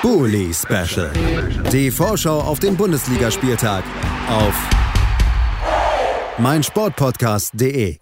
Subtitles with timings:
[0.00, 1.10] Bully Special.
[1.72, 3.82] Die Vorschau auf den Bundesligaspieltag
[4.28, 4.54] auf
[6.38, 7.98] meinsportpodcast.de.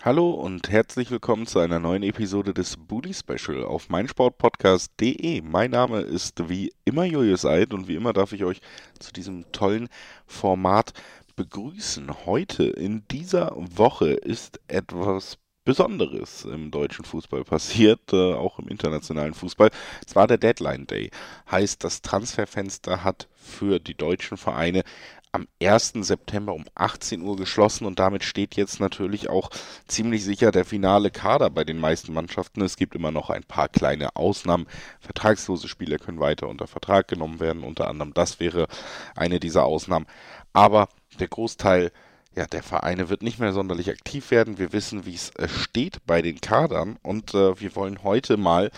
[0.00, 5.42] Hallo und herzlich willkommen zu einer neuen Episode des Bully Special auf meinsportpodcast.de.
[5.42, 8.60] Mein Name ist wie immer Julius Eid und wie immer darf ich euch
[9.00, 9.88] zu diesem tollen
[10.26, 10.92] Format
[11.34, 12.24] begrüßen.
[12.24, 15.38] Heute in dieser Woche ist etwas
[15.68, 19.68] Besonderes im deutschen Fußball passiert, äh, auch im internationalen Fußball.
[20.06, 21.10] Es war der Deadline Day.
[21.50, 24.82] Heißt, das Transferfenster hat für die deutschen Vereine
[25.30, 25.92] am 1.
[26.06, 29.50] September um 18 Uhr geschlossen und damit steht jetzt natürlich auch
[29.86, 32.62] ziemlich sicher der finale Kader bei den meisten Mannschaften.
[32.62, 34.66] Es gibt immer noch ein paar kleine Ausnahmen.
[35.00, 38.68] Vertragslose Spieler können weiter unter Vertrag genommen werden, unter anderem das wäre
[39.14, 40.06] eine dieser Ausnahmen.
[40.54, 40.88] Aber
[41.20, 41.92] der Großteil
[42.38, 44.58] ja, der Vereine wird nicht mehr sonderlich aktiv werden.
[44.58, 48.70] Wir wissen, wie es äh, steht bei den Kadern und äh, wir wollen heute mal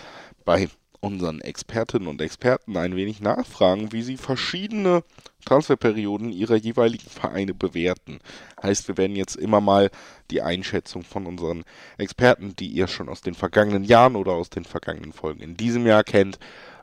[0.46, 0.70] bei
[1.00, 5.04] unseren Expertinnen und Experten ein wenig nachfragen, wie sie verschiedene
[5.44, 8.20] Transferperioden ihrer jeweiligen Vereine bewerten.
[8.62, 9.90] Heißt, wir werden jetzt immer mal
[10.30, 11.64] die Einschätzung von unseren
[11.98, 15.86] Experten, die ihr schon aus den vergangenen Jahren oder aus den vergangenen Folgen in diesem
[15.86, 16.38] Jahr kennt,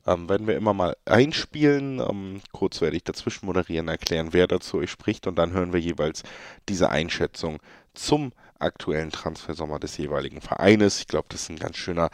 [0.07, 1.99] ähm, werden wir immer mal einspielen.
[1.99, 5.79] Ähm, kurz werde ich dazwischen moderieren, erklären, wer dazu euch spricht und dann hören wir
[5.79, 6.23] jeweils
[6.69, 7.59] diese Einschätzung
[7.93, 10.99] zum aktuellen Transfersommer des jeweiligen Vereines.
[10.99, 12.09] Ich glaube, das ist ein ganz schöner,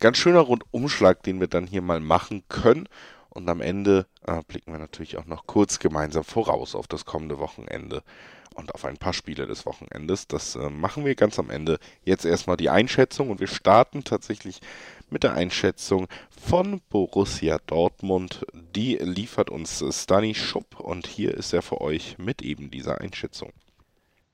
[0.00, 2.88] ganz schöner Rundumschlag, den wir dann hier mal machen können.
[3.28, 7.38] Und am Ende äh, blicken wir natürlich auch noch kurz gemeinsam voraus auf das kommende
[7.38, 8.02] Wochenende
[8.54, 10.26] und auf ein paar Spiele des Wochenendes.
[10.26, 11.78] Das äh, machen wir ganz am Ende.
[12.04, 14.60] Jetzt erstmal die Einschätzung und wir starten tatsächlich
[15.10, 18.44] mit der Einschätzung von Borussia Dortmund.
[18.74, 23.52] Die liefert uns Stani Schupp und hier ist er für euch mit eben dieser Einschätzung.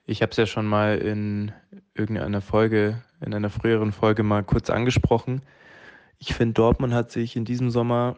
[0.05, 1.53] Ich habe es ja schon mal in
[1.95, 5.43] irgendeiner Folge, in einer früheren Folge mal kurz angesprochen.
[6.19, 8.17] Ich finde, Dortmund hat sich in diesem Sommer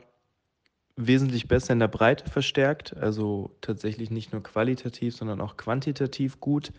[0.96, 2.96] wesentlich besser in der Breite verstärkt.
[2.96, 6.72] Also tatsächlich nicht nur qualitativ, sondern auch quantitativ gut.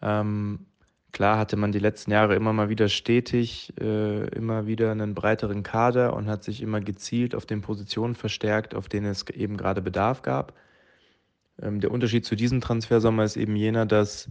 [0.00, 0.66] Ähm,
[1.14, 5.62] klar hatte man die letzten Jahre immer mal wieder stetig, äh, immer wieder einen breiteren
[5.62, 9.80] Kader und hat sich immer gezielt auf den Positionen verstärkt, auf denen es eben gerade
[9.80, 10.52] Bedarf gab.
[11.62, 14.28] Ähm, der Unterschied zu diesem Transfersommer ist eben jener, dass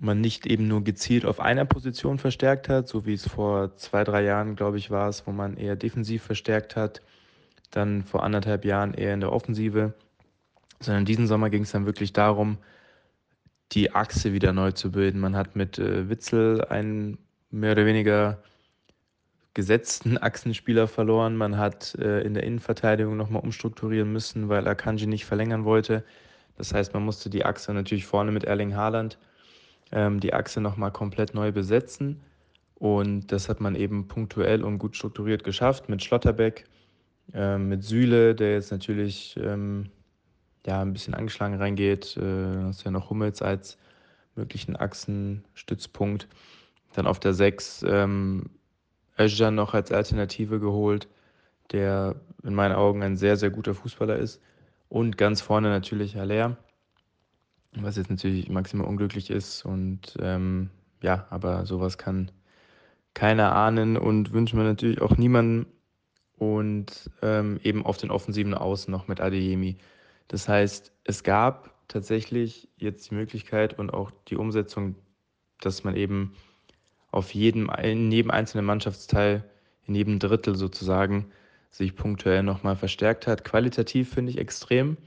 [0.00, 4.04] man nicht eben nur gezielt auf einer Position verstärkt hat, so wie es vor zwei,
[4.04, 7.02] drei Jahren, glaube ich, war es, wo man eher defensiv verstärkt hat
[7.70, 9.94] dann vor anderthalb Jahren eher in der Offensive,
[10.80, 12.58] sondern diesen Sommer ging es dann wirklich darum,
[13.72, 15.20] die Achse wieder neu zu bilden.
[15.20, 17.18] Man hat mit äh, Witzel einen
[17.50, 18.42] mehr oder weniger
[19.54, 21.36] gesetzten Achsenspieler verloren.
[21.36, 26.04] Man hat äh, in der Innenverteidigung nochmal umstrukturieren müssen, weil Akanji nicht verlängern wollte.
[26.56, 29.18] Das heißt, man musste die Achse natürlich vorne mit Erling Haaland
[29.92, 32.20] ähm, die Achse nochmal komplett neu besetzen.
[32.74, 36.64] Und das hat man eben punktuell und gut strukturiert geschafft mit Schlotterbeck,
[37.34, 39.90] ähm, mit Sühle, der jetzt natürlich ähm,
[40.66, 42.16] ja, ein bisschen angeschlagen reingeht.
[42.16, 43.78] Äh, hast ja noch Hummels als
[44.34, 46.28] möglichen Achsenstützpunkt.
[46.94, 48.50] Dann auf der 6 ähm,
[49.18, 51.08] noch als Alternative geholt,
[51.72, 54.40] der in meinen Augen ein sehr, sehr guter Fußballer ist.
[54.88, 56.56] Und ganz vorne natürlich Haller,
[57.72, 59.64] was jetzt natürlich maximal unglücklich ist.
[59.64, 60.70] Und ähm,
[61.02, 62.30] ja, aber sowas kann
[63.14, 65.66] keiner ahnen und wünschen wir natürlich auch niemandem
[66.38, 69.76] und ähm, eben auf den offensiven Außen noch mit Adeyemi.
[70.30, 74.94] Das heißt, es gab tatsächlich jetzt die Möglichkeit und auch die Umsetzung,
[75.60, 76.36] dass man eben
[77.10, 79.42] auf jedem, in jedem einzelnen Mannschaftsteil,
[79.88, 81.32] in jedem Drittel sozusagen,
[81.72, 83.42] sich punktuell nochmal verstärkt hat.
[83.42, 84.98] Qualitativ finde ich extrem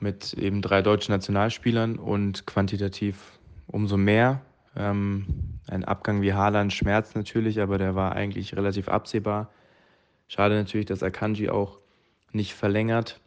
[0.00, 4.40] mit eben drei deutschen Nationalspielern und quantitativ umso mehr.
[4.74, 5.26] Ähm,
[5.68, 9.50] ein Abgang wie Haaland schmerzt natürlich, aber der war eigentlich relativ absehbar.
[10.28, 11.78] Schade natürlich, dass Akanji auch
[12.32, 13.20] nicht verlängert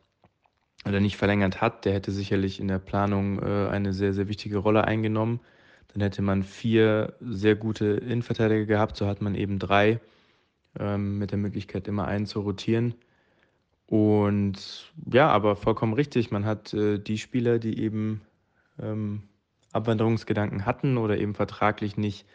[0.89, 1.85] oder nicht verlängert hat.
[1.85, 5.39] Der hätte sicherlich in der Planung äh, eine sehr, sehr wichtige Rolle eingenommen.
[5.93, 8.97] Dann hätte man vier sehr gute Innenverteidiger gehabt.
[8.97, 9.99] So hat man eben drei
[10.77, 12.95] ähm, mit der Möglichkeit, immer einen zu rotieren.
[13.85, 16.31] Und ja, aber vollkommen richtig.
[16.31, 18.21] Man hat äh, die Spieler, die eben
[18.81, 19.23] ähm,
[19.71, 22.25] Abwanderungsgedanken hatten oder eben vertraglich nicht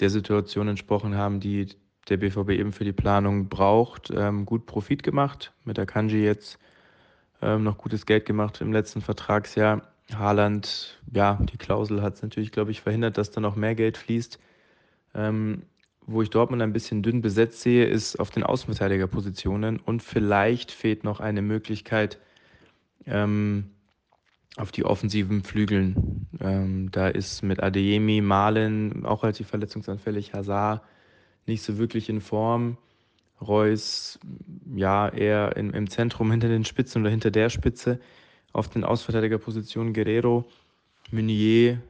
[0.00, 1.68] der Situation entsprochen haben, die
[2.08, 5.52] der BVB eben für die Planung braucht, ähm, gut Profit gemacht.
[5.64, 6.58] Mit der Kanji jetzt
[7.42, 9.82] ähm, noch gutes Geld gemacht im letzten Vertragsjahr.
[10.14, 13.96] Haaland, ja, die Klausel hat es natürlich, glaube ich, verhindert, dass da noch mehr Geld
[13.96, 14.38] fließt.
[15.14, 15.62] Ähm,
[16.06, 21.02] wo ich Dortmund ein bisschen dünn besetzt sehe, ist auf den Außenverteidigerpositionen und vielleicht fehlt
[21.02, 22.18] noch eine Möglichkeit
[23.06, 23.70] ähm,
[24.56, 26.26] auf die offensiven Flügeln.
[26.40, 30.82] Ähm, da ist mit Adeyemi, Malen auch relativ verletzungsanfällig, Hazard
[31.46, 32.76] nicht so wirklich in Form.
[33.40, 34.18] Reus
[34.74, 38.00] ja eher im, im Zentrum hinter den Spitzen oder hinter der Spitze.
[38.52, 40.44] Auf den Ausverteidigerpositionen Guerrero,
[41.10, 41.82] Meunier,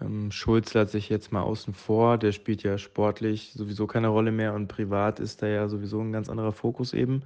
[0.00, 2.18] ähm, Schulz lässt sich jetzt mal außen vor.
[2.18, 6.12] Der spielt ja sportlich sowieso keine Rolle mehr und privat ist da ja sowieso ein
[6.12, 7.22] ganz anderer Fokus eben.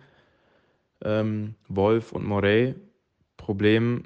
[1.03, 2.75] Ähm, Wolf und Morey,
[3.37, 4.05] Problem.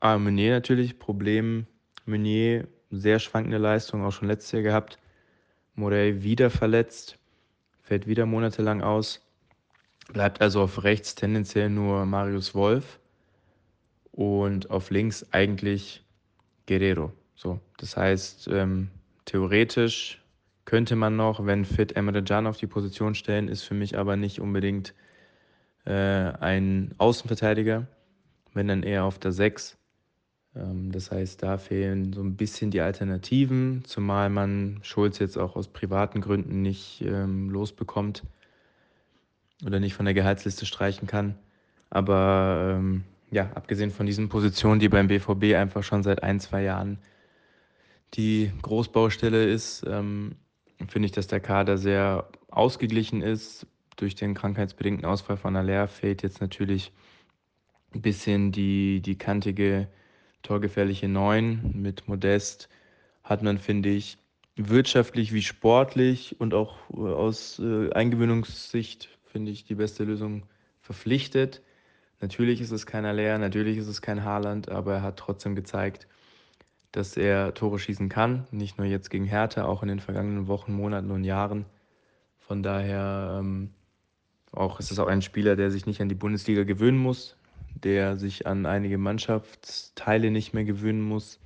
[0.00, 1.66] Ah, Meunier natürlich, Problem.
[2.06, 4.98] Meunier, sehr schwankende Leistung, auch schon letztes Jahr gehabt.
[5.74, 7.18] Morey wieder verletzt,
[7.92, 9.20] fällt wieder monatelang aus.
[10.14, 12.98] Bleibt also auf rechts tendenziell nur Marius Wolf
[14.12, 16.02] und auf links eigentlich
[16.66, 17.12] Guerrero.
[17.34, 18.88] So, das heißt, ähm,
[19.26, 20.22] theoretisch
[20.64, 24.16] könnte man noch, wenn fit, Emre Can auf die Position stellen, ist für mich aber
[24.16, 24.94] nicht unbedingt
[25.84, 27.86] äh, ein Außenverteidiger,
[28.54, 29.76] wenn dann eher auf der 6.
[30.56, 35.56] Ähm, das heißt, da fehlen so ein bisschen die Alternativen, zumal man Schulz jetzt auch
[35.56, 38.22] aus privaten Gründen nicht ähm, losbekommt
[39.64, 41.36] oder nicht von der Gehaltsliste streichen kann.
[41.90, 46.62] Aber ähm, ja, abgesehen von diesen Positionen, die beim BVB einfach schon seit ein, zwei
[46.62, 46.98] Jahren
[48.14, 50.36] die Großbaustelle ist, ähm,
[50.88, 53.66] finde ich, dass der Kader sehr ausgeglichen ist.
[53.96, 56.92] Durch den krankheitsbedingten Ausfall von Aller fehlt jetzt natürlich
[57.94, 59.88] ein bisschen die, die kantige,
[60.42, 62.68] torgefährliche Neun mit Modest.
[63.24, 64.18] Hat man, finde ich,
[64.56, 70.44] wirtschaftlich wie sportlich und auch äh, aus äh, Eingewöhnungssicht, finde ich, die beste Lösung
[70.80, 71.62] verpflichtet.
[72.20, 76.06] Natürlich ist es kein Aller, natürlich ist es kein Haaland, aber er hat trotzdem gezeigt,
[76.92, 78.46] dass er Tore schießen kann.
[78.50, 81.64] Nicht nur jetzt gegen Hertha, auch in den vergangenen Wochen, Monaten und Jahren.
[82.38, 83.70] Von daher ähm,
[84.52, 87.36] auch ist es auch ein Spieler, der sich nicht an die Bundesliga gewöhnen muss,
[87.84, 91.40] der sich an einige Mannschaftsteile nicht mehr gewöhnen muss.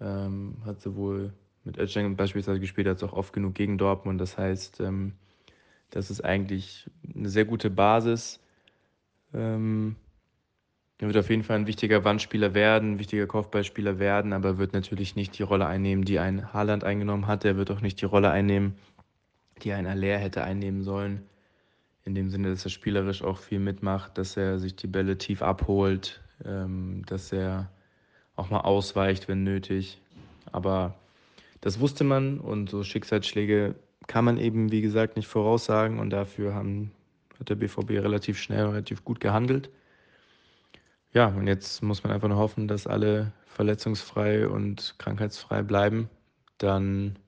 [0.00, 1.32] Ähm, hat sowohl
[1.64, 4.20] mit Özcan beispielsweise gespielt, als auch oft genug gegen Dortmund.
[4.20, 5.12] Das heißt, ähm,
[5.90, 8.40] das ist eigentlich eine sehr gute Basis
[9.34, 9.96] ähm,
[10.98, 14.72] er wird auf jeden Fall ein wichtiger Wandspieler werden, ein wichtiger Kopfballspieler werden, aber wird
[14.72, 17.44] natürlich nicht die Rolle einnehmen, die ein Haaland eingenommen hat.
[17.44, 18.76] Er wird auch nicht die Rolle einnehmen,
[19.62, 21.22] die ein Aller hätte einnehmen sollen.
[22.04, 25.42] In dem Sinne, dass er spielerisch auch viel mitmacht, dass er sich die Bälle tief
[25.42, 27.70] abholt, ähm, dass er
[28.34, 30.00] auch mal ausweicht, wenn nötig.
[30.50, 30.94] Aber
[31.60, 33.76] das wusste man und so Schicksalsschläge
[34.08, 36.90] kann man eben, wie gesagt, nicht voraussagen und dafür haben
[37.38, 39.70] hat der BVB relativ schnell und relativ gut gehandelt.
[41.12, 46.08] Ja, und jetzt muss man einfach nur hoffen, dass alle verletzungsfrei und krankheitsfrei bleiben.
[46.58, 47.18] Dann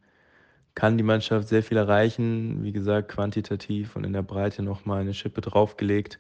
[0.75, 2.63] kann die Mannschaft sehr viel erreichen.
[2.63, 6.19] Wie gesagt, quantitativ und in der Breite nochmal eine Schippe draufgelegt.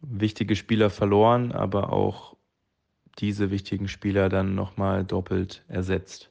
[0.00, 2.36] Wichtige Spieler verloren, aber auch
[3.18, 6.30] diese wichtigen Spieler dann nochmal doppelt ersetzt.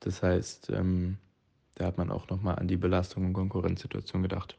[0.00, 1.18] Das heißt, ähm,
[1.74, 4.56] da hat man auch nochmal an die Belastung und Konkurrenzsituation gedacht.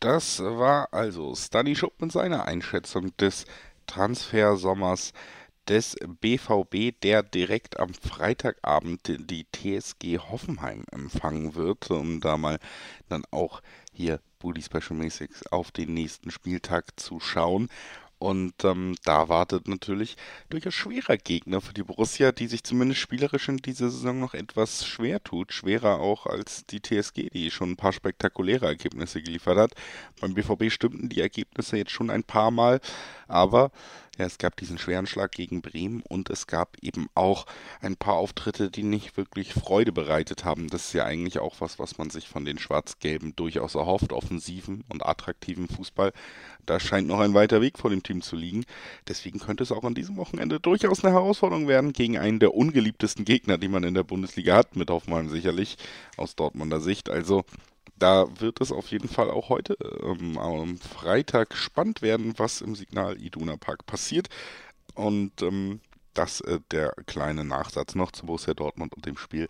[0.00, 3.46] Das war also Stanley Schupp mit seiner Einschätzung des
[3.86, 5.12] Transfersommers
[5.68, 9.00] des BVB, der direkt am Freitagabend
[9.30, 12.58] die TSG Hoffenheim empfangen wird, um da mal
[13.08, 13.62] dann auch
[13.92, 17.68] hier Bully Special mäßig auf den nächsten Spieltag zu schauen.
[18.18, 20.16] Und ähm, da wartet natürlich
[20.48, 24.86] durchaus schwerer Gegner für die Borussia, die sich zumindest spielerisch in dieser Saison noch etwas
[24.86, 25.52] schwer tut.
[25.52, 29.72] Schwerer auch als die TSG, die schon ein paar spektakuläre Ergebnisse geliefert hat.
[30.20, 32.80] Beim BVB stimmten die Ergebnisse jetzt schon ein paar Mal,
[33.28, 33.72] aber
[34.18, 37.46] ja, es gab diesen schweren Schlag gegen Bremen und es gab eben auch
[37.80, 40.68] ein paar Auftritte, die nicht wirklich Freude bereitet haben.
[40.68, 44.12] Das ist ja eigentlich auch was, was man sich von den Schwarz-Gelben durchaus erhofft.
[44.12, 46.12] Offensiven und attraktiven Fußball.
[46.64, 48.64] Da scheint noch ein weiter Weg vor dem Team zu liegen.
[49.08, 53.24] Deswegen könnte es auch an diesem Wochenende durchaus eine Herausforderung werden gegen einen der ungeliebtesten
[53.24, 55.76] Gegner, die man in der Bundesliga hat, mit Hoffmann sicherlich
[56.16, 57.10] aus Dortmunder Sicht.
[57.10, 57.44] Also
[57.96, 62.74] da wird es auf jeden Fall auch heute ähm, am Freitag spannend werden, was im
[62.74, 64.28] Signal Iduna Park passiert.
[64.94, 65.80] Und ähm,
[66.14, 69.48] das äh, der kleine Nachsatz noch zu Borussia Dortmund und dem Spiel,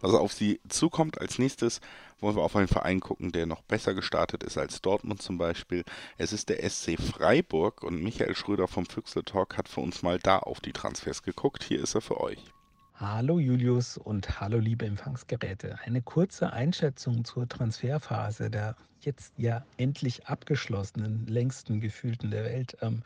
[0.00, 1.20] was auf sie zukommt.
[1.20, 1.80] Als nächstes
[2.20, 5.84] wollen wir auf einen Verein gucken, der noch besser gestartet ist als Dortmund zum Beispiel.
[6.18, 10.18] Es ist der SC Freiburg und Michael Schröder vom Füchsle Talk hat für uns mal
[10.18, 11.62] da auf die Transfers geguckt.
[11.64, 12.55] Hier ist er für euch.
[12.98, 15.78] Hallo Julius und hallo liebe Empfangsgeräte.
[15.84, 22.78] Eine kurze Einschätzung zur Transferphase der jetzt ja endlich abgeschlossenen, längsten gefühlten der Welt.
[22.80, 23.02] Ähm,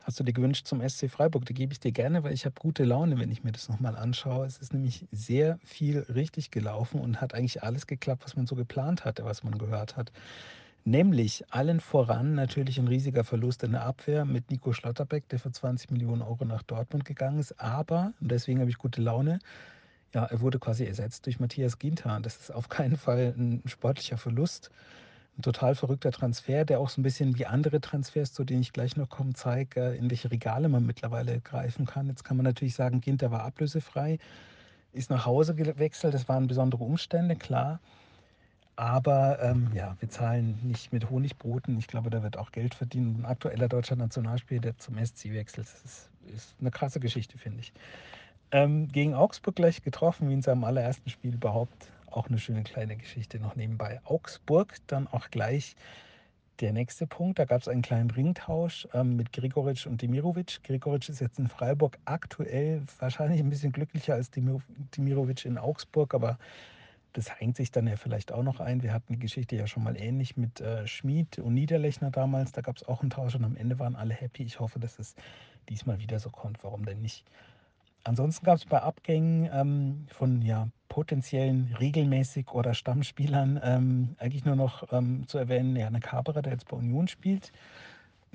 [0.00, 1.46] hast du dir gewünscht zum SC Freiburg?
[1.46, 3.96] Die gebe ich dir gerne, weil ich habe gute Laune, wenn ich mir das nochmal
[3.96, 4.44] anschaue.
[4.44, 8.54] Es ist nämlich sehr viel richtig gelaufen und hat eigentlich alles geklappt, was man so
[8.54, 10.12] geplant hatte, was man gehört hat.
[10.88, 15.50] Nämlich allen voran natürlich ein riesiger Verlust in der Abwehr mit Nico Schlotterbeck, der für
[15.50, 17.60] 20 Millionen Euro nach Dortmund gegangen ist.
[17.60, 19.40] Aber, und deswegen habe ich gute Laune,
[20.14, 22.20] ja, er wurde quasi ersetzt durch Matthias Ginter.
[22.22, 24.70] Das ist auf keinen Fall ein sportlicher Verlust.
[25.38, 28.72] ein total verrückter Transfer, der auch so ein bisschen wie andere Transfers, zu denen ich
[28.72, 32.06] gleich noch komme, zeigt, äh, in welche Regale man mittlerweile greifen kann.
[32.08, 34.18] Jetzt kann man natürlich sagen, Ginter war ablösefrei,
[34.92, 37.80] ist nach Hause gewechselt, das waren besondere Umstände, klar.
[38.76, 41.78] Aber ähm, ja, wir zahlen nicht mit Honigbroten.
[41.78, 43.18] Ich glaube, da wird auch Geld verdient.
[43.18, 47.60] Ein aktueller deutscher Nationalspieler, der zum SC wechselt, das ist, ist eine krasse Geschichte, finde
[47.60, 47.72] ich.
[48.52, 51.90] Ähm, gegen Augsburg gleich getroffen, wie in seinem allerersten Spiel überhaupt.
[52.10, 54.00] Auch eine schöne kleine Geschichte noch nebenbei.
[54.04, 55.74] Augsburg, dann auch gleich
[56.60, 57.38] der nächste Punkt.
[57.38, 60.62] Da gab es einen kleinen Ringtausch ähm, mit Grigoric und Demirovic.
[60.64, 66.38] Grigoric ist jetzt in Freiburg aktuell wahrscheinlich ein bisschen glücklicher als Demirovic in Augsburg, aber
[67.12, 68.82] das hängt sich dann ja vielleicht auch noch ein.
[68.82, 72.52] Wir hatten die Geschichte ja schon mal ähnlich mit äh, Schmid und Niederlechner damals.
[72.52, 74.42] Da gab es auch einen Tausch und am Ende waren alle happy.
[74.42, 75.14] Ich hoffe, dass es
[75.68, 76.62] diesmal wieder so kommt.
[76.62, 77.24] Warum denn nicht?
[78.04, 84.54] Ansonsten gab es bei Abgängen ähm, von ja, potenziellen regelmäßig oder Stammspielern ähm, eigentlich nur
[84.54, 87.50] noch ähm, zu erwähnen, ja, eine Kaberer, der jetzt bei Union spielt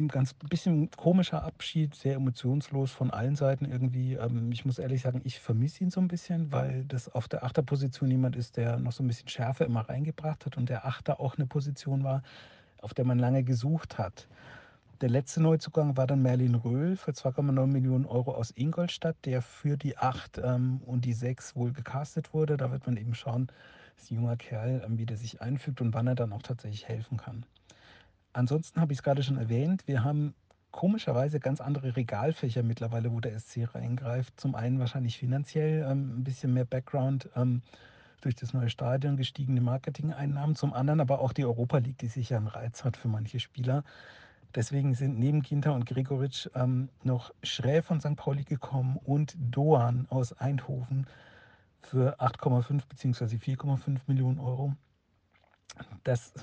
[0.02, 4.14] ein ganz bisschen komischer Abschied, sehr emotionslos von allen Seiten irgendwie.
[4.16, 7.44] Ähm, ich muss ehrlich sagen, ich vermisse ihn so ein bisschen, weil das auf der
[7.44, 11.20] Achterposition jemand ist, der noch so ein bisschen Schärfe immer reingebracht hat und der Achter
[11.20, 12.24] auch eine Position war,
[12.82, 14.28] auf der man lange gesucht hat.
[15.02, 19.76] Der letzte Neuzugang war dann Merlin Röhl für 2,9 Millionen Euro aus Ingolstadt, der für
[19.76, 22.56] die 8 ähm, und die 6 wohl gecastet wurde.
[22.56, 23.48] Da wird man eben schauen,
[23.98, 26.88] dass ein junger Kerl, ähm, wie der sich einfügt und wann er dann auch tatsächlich
[26.88, 27.46] helfen kann.
[28.34, 30.34] Ansonsten habe ich es gerade schon erwähnt, wir haben
[30.72, 34.40] komischerweise ganz andere Regalfächer mittlerweile, wo der SC reingreift.
[34.40, 37.62] Zum einen wahrscheinlich finanziell ähm, ein bisschen mehr Background ähm,
[38.22, 40.56] durch das neue Stadion, gestiegene Marketing-Einnahmen.
[40.56, 43.84] Zum anderen aber auch die Europa League, die sicher einen Reiz hat für manche Spieler.
[44.56, 48.16] Deswegen sind neben Ginter und Gregoritsch ähm, noch Schrä von St.
[48.16, 51.08] Pauli gekommen und Doan aus Eindhoven
[51.82, 53.36] für 8,5 bzw.
[53.38, 54.74] 4,5 Millionen Euro.
[56.04, 56.34] Das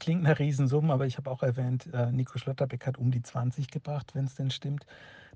[0.00, 3.70] klingt nach Riesensummen, aber ich habe auch erwähnt, äh, Nico Schlotterbeck hat um die 20
[3.70, 4.86] gebracht, wenn es denn stimmt.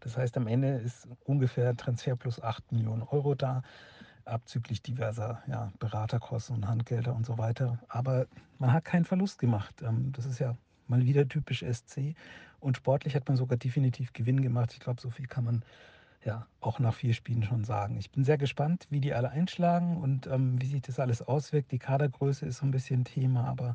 [0.01, 3.63] Das heißt, am Ende ist ungefähr Transfer plus 8 Millionen Euro da,
[4.25, 7.79] abzüglich diverser ja, Beraterkosten und Handgelder und so weiter.
[7.89, 8.27] Aber
[8.59, 9.83] man hat keinen Verlust gemacht.
[9.83, 10.57] Ähm, das ist ja
[10.89, 12.15] mal wieder typisch SC.
[12.61, 14.73] Und sportlich hat man sogar definitiv Gewinn gemacht.
[14.73, 15.65] Ich glaube, so viel kann man
[16.25, 17.99] ja auch nach vier Spielen schon sagen.
[17.99, 21.71] Ich bin sehr gespannt, wie die alle einschlagen und ähm, wie sich das alles auswirkt.
[21.73, 23.75] Die Kadergröße ist so ein bisschen Thema, aber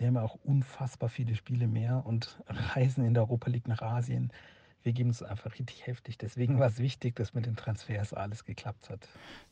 [0.00, 2.38] wir haben ja auch unfassbar viele Spiele mehr und
[2.74, 4.32] reisen in der Europa League nach Asien.
[4.82, 6.16] Wir geben es einfach richtig heftig.
[6.16, 9.06] Deswegen war es wichtig, dass mit den Transfers alles geklappt hat.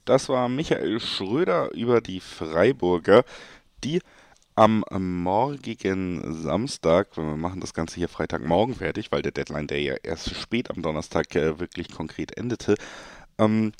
[0.06, 3.24] Das war Michael Schröder über die Freiburger,
[3.84, 4.00] die
[4.54, 9.96] am morgigen Samstag, wir machen das Ganze hier Freitagmorgen fertig, weil der Deadline Day ja
[10.02, 12.74] erst spät am Donnerstag äh, wirklich konkret endete,
[13.36, 13.72] ähm,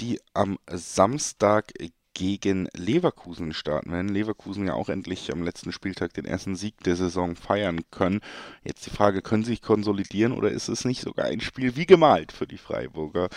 [0.00, 1.72] die am Samstag
[2.14, 4.08] gegen Leverkusen starten werden.
[4.08, 8.20] Leverkusen ja auch endlich am letzten Spieltag den ersten Sieg der Saison feiern können.
[8.62, 11.86] Jetzt die Frage, können sie sich konsolidieren oder ist es nicht sogar ein Spiel wie
[11.86, 13.28] gemalt für die Freiburger,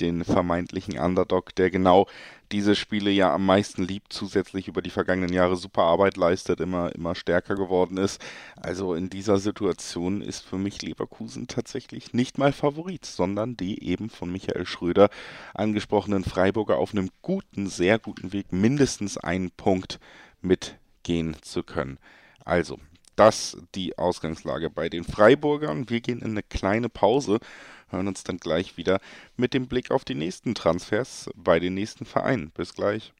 [0.00, 2.06] den vermeintlichen Underdog, der genau
[2.52, 6.94] diese Spiele ja am meisten liebt, zusätzlich über die vergangenen Jahre super Arbeit leistet, immer,
[6.94, 8.20] immer stärker geworden ist.
[8.56, 14.10] Also in dieser Situation ist für mich Leverkusen tatsächlich nicht mal Favorit, sondern die eben
[14.10, 15.10] von Michael Schröder
[15.54, 19.98] angesprochenen Freiburger auf einem guten, sehr guten Weg, mindestens einen Punkt
[20.40, 21.98] mitgehen zu können.
[22.44, 22.78] Also,
[23.16, 25.90] das die Ausgangslage bei den Freiburgern.
[25.90, 27.40] Wir gehen in eine kleine Pause
[27.88, 29.00] hören uns dann gleich wieder
[29.36, 32.50] mit dem Blick auf die nächsten Transfers bei den nächsten Vereinen.
[32.50, 33.12] Bis gleich.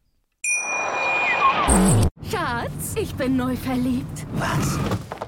[2.30, 4.26] Schatz, ich bin neu verliebt.
[4.34, 4.78] Was?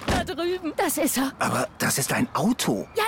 [0.06, 0.72] Da drüben.
[0.76, 1.32] Das ist er.
[1.38, 2.86] Aber das ist ein Auto.
[2.96, 3.04] Ja,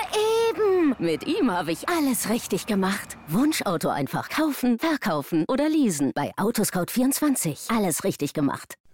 [0.49, 0.95] eben.
[0.99, 3.17] Mit ihm habe ich alles richtig gemacht.
[3.27, 6.11] Wunschauto einfach kaufen, verkaufen oder leasen.
[6.13, 7.75] Bei Autoscout24.
[7.75, 8.75] Alles richtig gemacht.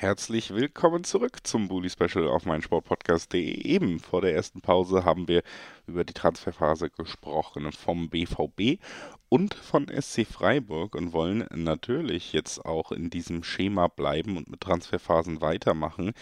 [0.00, 3.38] Herzlich willkommen zurück zum Bully Special auf meinsportpodcast.de.
[3.38, 5.42] Eben vor der ersten Pause haben wir
[5.86, 8.80] über die Transferphase gesprochen vom BVB
[9.28, 14.62] und von SC Freiburg und wollen natürlich jetzt auch in diesem Schema bleiben und mit
[14.62, 16.14] Transferphasen weitermachen.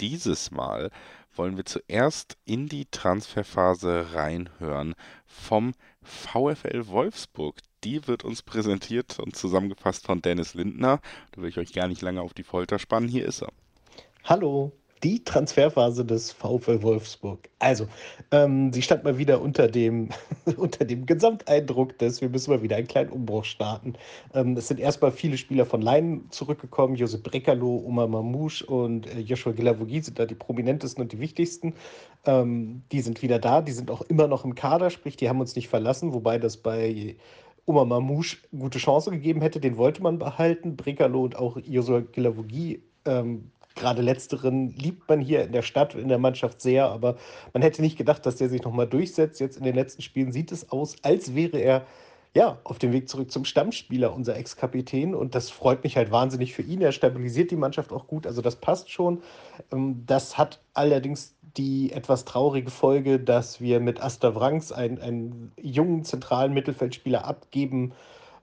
[0.00, 0.90] Dieses Mal
[1.34, 4.94] wollen wir zuerst in die Transferphase reinhören
[5.24, 5.72] vom
[6.02, 7.58] VfL Wolfsburg.
[7.84, 11.00] Die wird uns präsentiert und zusammengefasst von Dennis Lindner.
[11.32, 13.08] Da will ich euch gar nicht lange auf die Folter spannen.
[13.08, 13.52] Hier ist er.
[14.24, 14.72] Hallo.
[15.02, 17.48] Die Transferphase des VfL Wolfsburg.
[17.58, 17.86] Also,
[18.30, 20.10] ähm, sie stand mal wieder unter dem,
[20.56, 23.94] unter dem Gesamteindruck, dass wir müssen mal wieder einen kleinen Umbruch starten.
[24.34, 26.94] Ähm, es sind erstmal viele Spieler von Leinen zurückgekommen.
[26.94, 31.74] Josep Brekalo, Omar Mamouche und äh, Joshua Gilavogi sind da die prominentesten und die wichtigsten.
[32.24, 35.40] Ähm, die sind wieder da, die sind auch immer noch im Kader, sprich, die haben
[35.40, 37.16] uns nicht verlassen, wobei das bei
[37.66, 40.76] Omar Mamouche gute Chance gegeben hätte, den wollte man behalten.
[40.76, 46.08] Brekalo und auch Joshua Gilavogi ähm, Gerade letzteren liebt man hier in der Stadt, in
[46.08, 47.16] der Mannschaft sehr, aber
[47.52, 49.40] man hätte nicht gedacht, dass der sich nochmal durchsetzt.
[49.40, 51.86] Jetzt in den letzten Spielen sieht es aus, als wäre er
[52.34, 55.14] ja, auf dem Weg zurück zum Stammspieler, unser Ex-Kapitän.
[55.14, 56.80] Und das freut mich halt wahnsinnig für ihn.
[56.80, 59.22] Er stabilisiert die Mannschaft auch gut, also das passt schon.
[59.70, 65.52] Ähm, das hat allerdings die etwas traurige Folge, dass wir mit Asta Wrangs einen, einen
[65.60, 67.92] jungen zentralen Mittelfeldspieler abgeben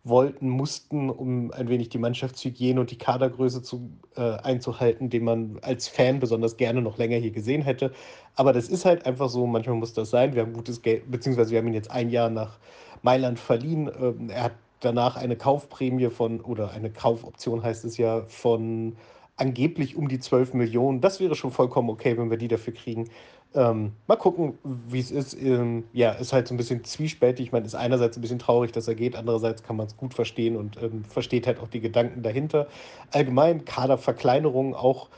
[0.03, 5.59] wollten, mussten, um ein wenig die Mannschaftshygiene und die Kadergröße zu, äh, einzuhalten, den man
[5.61, 7.91] als Fan besonders gerne noch länger hier gesehen hätte.
[8.35, 10.33] Aber das ist halt einfach so, manchmal muss das sein.
[10.33, 12.57] Wir haben gutes Geld, beziehungsweise wir haben ihn jetzt ein Jahr nach
[13.01, 13.91] Mailand verliehen.
[13.99, 18.95] Ähm, er hat danach eine Kaufprämie von, oder eine Kaufoption heißt es ja, von
[19.35, 21.01] angeblich um die 12 Millionen.
[21.01, 23.09] Das wäre schon vollkommen okay, wenn wir die dafür kriegen.
[23.55, 25.33] Ähm, mal gucken, wie es ist.
[25.33, 27.47] Ähm, ja, ist halt so ein bisschen zwiespältig.
[27.47, 30.13] Ich meine, ist einerseits ein bisschen traurig, dass er geht, andererseits kann man es gut
[30.13, 32.67] verstehen und ähm, versteht halt auch die Gedanken dahinter.
[33.11, 35.09] Allgemein Kaderverkleinerung auch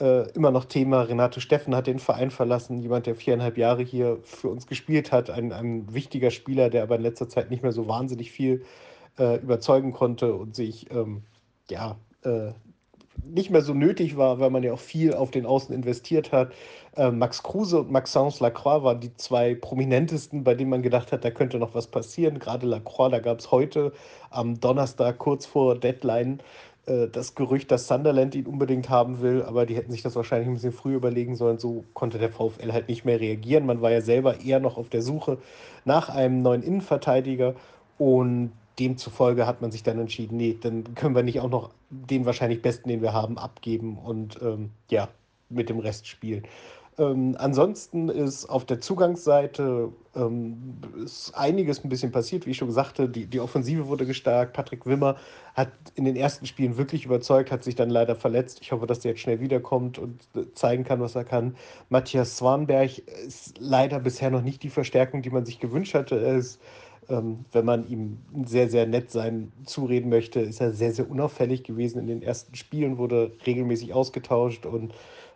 [0.00, 1.02] äh, immer noch Thema.
[1.02, 5.30] Renate Steffen hat den Verein verlassen, jemand, der viereinhalb Jahre hier für uns gespielt hat,
[5.30, 8.64] ein, ein wichtiger Spieler, der aber in letzter Zeit nicht mehr so wahnsinnig viel
[9.18, 11.22] äh, überzeugen konnte und sich ähm,
[11.70, 12.52] ja äh,
[13.34, 16.52] nicht mehr so nötig war, weil man ja auch viel auf den Außen investiert hat.
[16.96, 21.24] Äh, Max Kruse und Maxence Lacroix waren die zwei prominentesten, bei denen man gedacht hat,
[21.24, 22.38] da könnte noch was passieren.
[22.38, 23.92] Gerade Lacroix, da gab es heute
[24.30, 26.40] am Donnerstag kurz vor Deadline
[26.86, 30.48] äh, das Gerücht, dass Sunderland ihn unbedingt haben will, aber die hätten sich das wahrscheinlich
[30.48, 31.58] ein bisschen früh überlegen sollen.
[31.58, 33.66] So konnte der VfL halt nicht mehr reagieren.
[33.66, 35.38] Man war ja selber eher noch auf der Suche
[35.84, 37.54] nach einem neuen Innenverteidiger
[37.98, 42.26] und demzufolge hat man sich dann entschieden, nee, dann können wir nicht auch noch den
[42.26, 45.08] wahrscheinlich besten, den wir haben, abgeben und ähm, ja,
[45.48, 46.46] mit dem Rest spielen.
[46.98, 50.78] Ähm, ansonsten ist auf der Zugangsseite ähm,
[51.32, 53.08] einiges ein bisschen passiert, wie ich schon sagte.
[53.08, 54.52] Die, die Offensive wurde gestärkt.
[54.52, 55.16] Patrick Wimmer
[55.54, 58.58] hat in den ersten Spielen wirklich überzeugt, hat sich dann leider verletzt.
[58.62, 61.56] Ich hoffe, dass der jetzt schnell wiederkommt und äh, zeigen kann, was er kann.
[61.88, 66.20] Matthias Swanberg ist leider bisher noch nicht die Verstärkung, die man sich gewünscht hatte.
[66.20, 66.60] Er ist
[67.08, 71.64] ähm, wenn man ihm sehr, sehr nett sein zureden möchte, ist er sehr, sehr unauffällig
[71.64, 74.92] gewesen in den ersten Spielen, wurde regelmäßig ausgetauscht und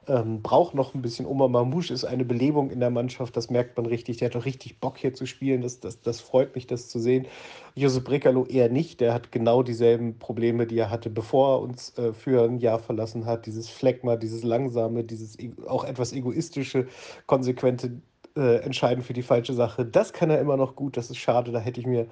[0.08, 1.26] ähm, braucht noch ein bisschen.
[1.26, 4.18] Omar Mamouche ist eine Belebung in der Mannschaft, das merkt man richtig.
[4.18, 6.98] Der hat auch richtig Bock hier zu spielen, das, das, das freut mich, das zu
[6.98, 7.26] sehen.
[7.74, 11.96] Josep Brekalo eher nicht, der hat genau dieselben Probleme, die er hatte, bevor er uns
[11.98, 13.46] äh, für ein Jahr verlassen hat.
[13.46, 16.88] Dieses Phlegma, dieses langsame, dieses e-, auch etwas egoistische,
[17.26, 17.92] konsequente
[18.36, 19.84] äh, entscheiden für die falsche Sache.
[19.84, 21.52] Das kann er immer noch gut, das ist schade.
[21.52, 22.06] Da hätte ich mir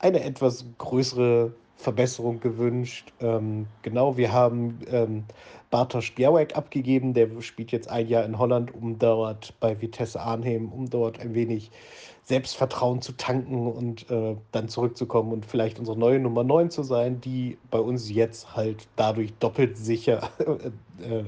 [0.00, 3.12] eine etwas größere Verbesserung gewünscht.
[3.20, 5.24] Ähm, genau, wir haben ähm,
[5.70, 10.70] Bartosz Białek abgegeben, der spielt jetzt ein Jahr in Holland, um dort bei Vitesse Arnhem,
[10.72, 11.70] um dort ein wenig
[12.22, 17.20] Selbstvertrauen zu tanken und äh, dann zurückzukommen und vielleicht unsere neue Nummer 9 zu sein,
[17.20, 21.24] die bei uns jetzt halt dadurch doppelt sicher äh,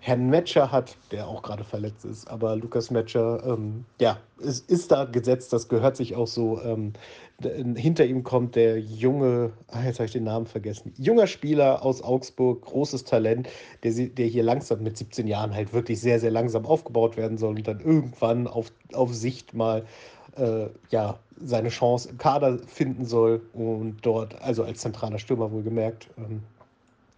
[0.00, 2.28] Herrn Metscher hat, der auch gerade verletzt ist.
[2.28, 6.60] Aber Lukas Metscher, ähm, ja, ist, ist da gesetzt, das gehört sich auch so.
[6.62, 6.92] Ähm,
[7.74, 12.02] hinter ihm kommt der junge, ach, jetzt habe ich den Namen vergessen, junger Spieler aus
[12.02, 13.48] Augsburg, großes Talent,
[13.82, 17.56] der, der hier langsam mit 17 Jahren halt wirklich sehr, sehr langsam aufgebaut werden soll
[17.56, 19.84] und dann irgendwann auf, auf Sicht mal
[20.36, 26.08] äh, ja, seine Chance im Kader finden soll und dort, also als zentraler Stürmer wohlgemerkt,
[26.16, 26.42] ähm,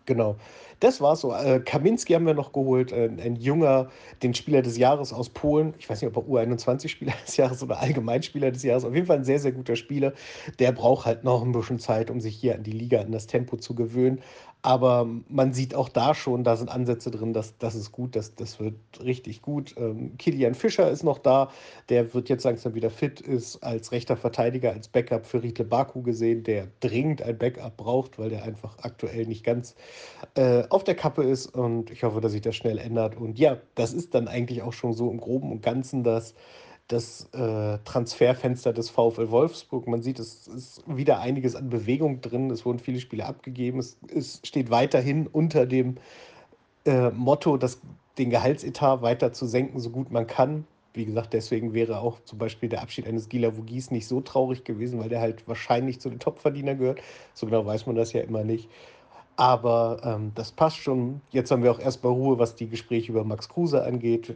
[0.08, 0.36] Genau.
[0.80, 1.34] Das war so.
[1.34, 3.90] Äh, Kaminski haben wir noch geholt, ein junger,
[4.22, 5.74] den Spieler des Jahres aus Polen.
[5.78, 8.86] Ich weiß nicht, ob er U21-Spieler des Jahres oder Allgemeinspieler des Jahres.
[8.86, 10.14] Auf jeden Fall ein sehr, sehr guter Spieler.
[10.58, 13.26] Der braucht halt noch ein bisschen Zeit, um sich hier an die Liga, an das
[13.26, 14.20] Tempo zu gewöhnen.
[14.62, 18.34] Aber man sieht auch da schon, da sind Ansätze drin, dass das ist gut, das,
[18.34, 19.74] das wird richtig gut.
[19.78, 21.50] Ähm, Kilian Fischer ist noch da,
[21.88, 26.02] der wird jetzt langsam wieder fit, ist als rechter Verteidiger, als Backup für Riedle Baku
[26.02, 29.76] gesehen, der dringend ein Backup braucht, weil der einfach aktuell nicht ganz
[30.34, 31.46] äh, auf der Kappe ist.
[31.46, 33.16] Und ich hoffe, dass sich das schnell ändert.
[33.16, 36.34] Und ja, das ist dann eigentlich auch schon so im Groben und Ganzen das
[36.88, 39.86] das äh, Transferfenster des VfL Wolfsburg.
[39.86, 42.50] Man sieht, es ist wieder einiges an Bewegung drin.
[42.50, 43.78] Es wurden viele Spiele abgegeben.
[43.78, 45.98] Es, es steht weiterhin unter dem
[46.86, 47.80] äh, Motto, das,
[48.16, 50.66] den Gehaltsetat weiter zu senken, so gut man kann.
[50.94, 54.64] Wie gesagt, deswegen wäre auch zum Beispiel der Abschied eines Gila Vogis nicht so traurig
[54.64, 57.00] gewesen, weil der halt wahrscheinlich zu den Topverdienern gehört.
[57.34, 58.68] So genau weiß man das ja immer nicht.
[59.38, 61.20] Aber ähm, das passt schon.
[61.30, 64.30] Jetzt haben wir auch erstmal Ruhe, was die Gespräche über Max Kruse angeht.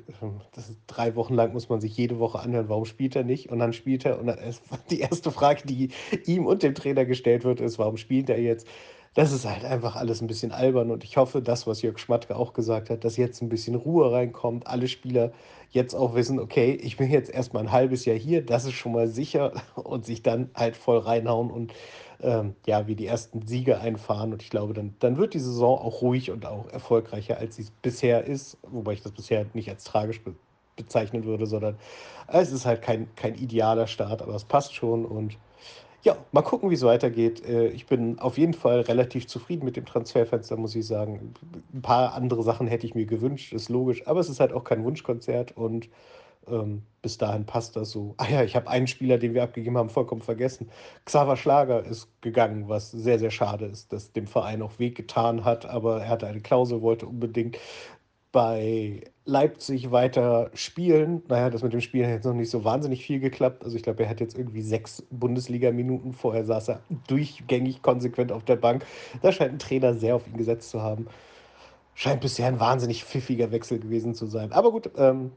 [0.57, 3.51] Ist, drei Wochen lang muss man sich jede Woche anhören, warum spielt er nicht?
[3.51, 4.21] Und dann spielt er.
[4.21, 5.91] Und dann ist die erste Frage, die
[6.25, 8.69] ihm und dem Trainer gestellt wird, ist, warum spielt er jetzt?
[9.15, 10.93] Das ist halt einfach alles ein bisschen albern.
[10.93, 14.13] Und ich hoffe, das, was Jörg Schmatke auch gesagt hat, dass jetzt ein bisschen Ruhe
[14.13, 14.69] reinkommt.
[14.69, 15.33] Alle Spieler
[15.71, 18.93] jetzt auch wissen, okay, ich bin jetzt erstmal ein halbes Jahr hier, das ist schon
[18.93, 19.53] mal sicher.
[19.75, 21.73] Und sich dann halt voll reinhauen und
[22.23, 24.33] ähm, ja, wie die ersten Siege einfahren.
[24.33, 27.67] Und ich glaube, dann, dann wird die Saison auch ruhig und auch erfolgreicher, als sie
[27.83, 28.59] bisher ist.
[28.63, 30.35] Wobei ich das bisher nicht als tragisch be
[30.75, 31.77] bezeichnen würde, sondern
[32.29, 35.05] es ist halt kein, kein idealer Start, aber es passt schon.
[35.05, 35.37] Und
[36.03, 37.47] ja, mal gucken, wie es weitergeht.
[37.47, 41.35] Äh, ich bin auf jeden Fall relativ zufrieden mit dem Transferfenster, muss ich sagen.
[41.75, 44.65] Ein paar andere Sachen hätte ich mir gewünscht, ist logisch, aber es ist halt auch
[44.65, 45.89] kein Wunschkonzert und
[46.49, 48.15] ähm, bis dahin passt das so.
[48.19, 50.71] Ah ja, ich habe einen Spieler, den wir abgegeben haben, vollkommen vergessen.
[51.05, 55.67] Xaver Schlager ist gegangen, was sehr, sehr schade ist, dass dem Verein auch wehgetan hat,
[55.67, 57.59] aber er hatte eine Klausel, wollte unbedingt
[58.33, 61.23] bei Leipzig weiter spielen.
[61.29, 63.63] Naja, das mit dem Spielen hat jetzt noch nicht so wahnsinnig viel geklappt.
[63.63, 66.15] Also ich glaube, er hat jetzt irgendwie sechs Bundesliga-Minuten.
[66.15, 68.85] Vorher saß er durchgängig konsequent auf der Bank.
[69.21, 71.07] Da scheint ein Trainer sehr auf ihn gesetzt zu haben.
[71.95, 74.51] Scheint bisher ein wahnsinnig pfiffiger Wechsel gewesen zu sein.
[74.53, 75.33] Aber gut, ähm,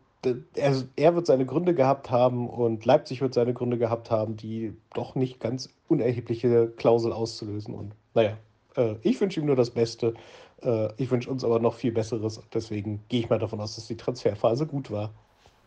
[0.56, 4.74] er, er wird seine Gründe gehabt haben und Leipzig wird seine Gründe gehabt haben, die
[4.94, 7.74] doch nicht ganz unerhebliche Klausel auszulösen.
[7.74, 8.38] Und naja,
[8.76, 10.14] äh, ich wünsche ihm nur das Beste.
[10.62, 12.42] Äh, ich wünsche uns aber noch viel Besseres.
[12.54, 15.14] Deswegen gehe ich mal davon aus, dass die Transferphase gut war.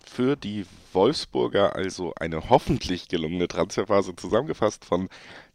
[0.04, 5.08] Für die Wolfsburger also eine hoffentlich gelungene Transferphase zusammengefasst von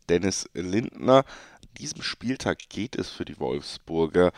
[0.10, 1.23] Dennis Lindner
[1.73, 4.31] diesem Spieltag geht es für die Wolfsburger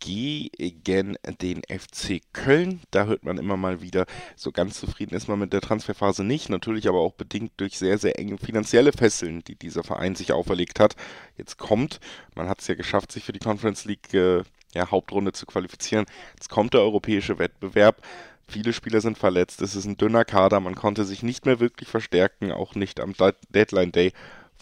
[0.00, 2.80] gegen den FC Köln.
[2.90, 4.06] Da hört man immer mal wieder,
[4.36, 6.48] so ganz zufrieden ist man mit der Transferphase nicht.
[6.48, 10.80] Natürlich aber auch bedingt durch sehr, sehr enge finanzielle Fesseln, die dieser Verein sich auferlegt
[10.80, 10.96] hat.
[11.36, 12.00] Jetzt kommt,
[12.34, 14.42] man hat es ja geschafft, sich für die Conference League äh,
[14.74, 16.06] ja, Hauptrunde zu qualifizieren.
[16.34, 18.02] Jetzt kommt der europäische Wettbewerb.
[18.48, 21.88] Viele Spieler sind verletzt, es ist ein dünner Kader, man konnte sich nicht mehr wirklich
[21.88, 23.14] verstärken, auch nicht am
[23.50, 24.12] Deadline Day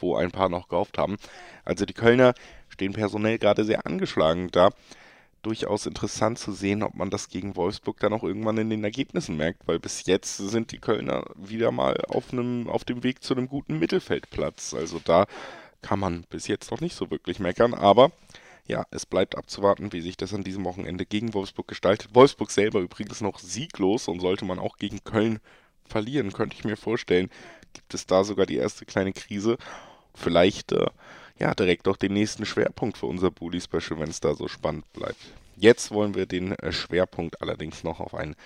[0.01, 1.17] wo ein paar noch gehofft haben.
[1.65, 2.35] Also die Kölner
[2.69, 4.71] stehen personell gerade sehr angeschlagen da.
[5.43, 9.39] Durchaus interessant zu sehen, ob man das gegen Wolfsburg dann auch irgendwann in den Ergebnissen
[9.39, 13.35] merkt, weil bis jetzt sind die Kölner wieder mal auf, einem, auf dem Weg zu
[13.35, 14.75] einem guten Mittelfeldplatz.
[14.75, 15.27] Also da
[15.81, 18.13] kann man bis jetzt noch nicht so wirklich meckern, aber
[18.67, 22.15] ja, es bleibt abzuwarten, wie sich das an diesem Wochenende gegen Wolfsburg gestaltet.
[22.15, 25.41] Wolfsburg selber übrigens noch sieglos und sollte man auch gegen Köln
[25.87, 27.31] verlieren, könnte ich mir vorstellen,
[27.73, 29.59] gibt es da sogar die erste kleine Krise
[30.14, 30.87] vielleicht äh,
[31.38, 34.90] ja direkt auch den nächsten Schwerpunkt für unser Bully Special, wenn es da so spannend
[34.92, 35.35] bleibt.
[35.57, 38.37] Jetzt wollen wir den äh, Schwerpunkt allerdings noch auf einen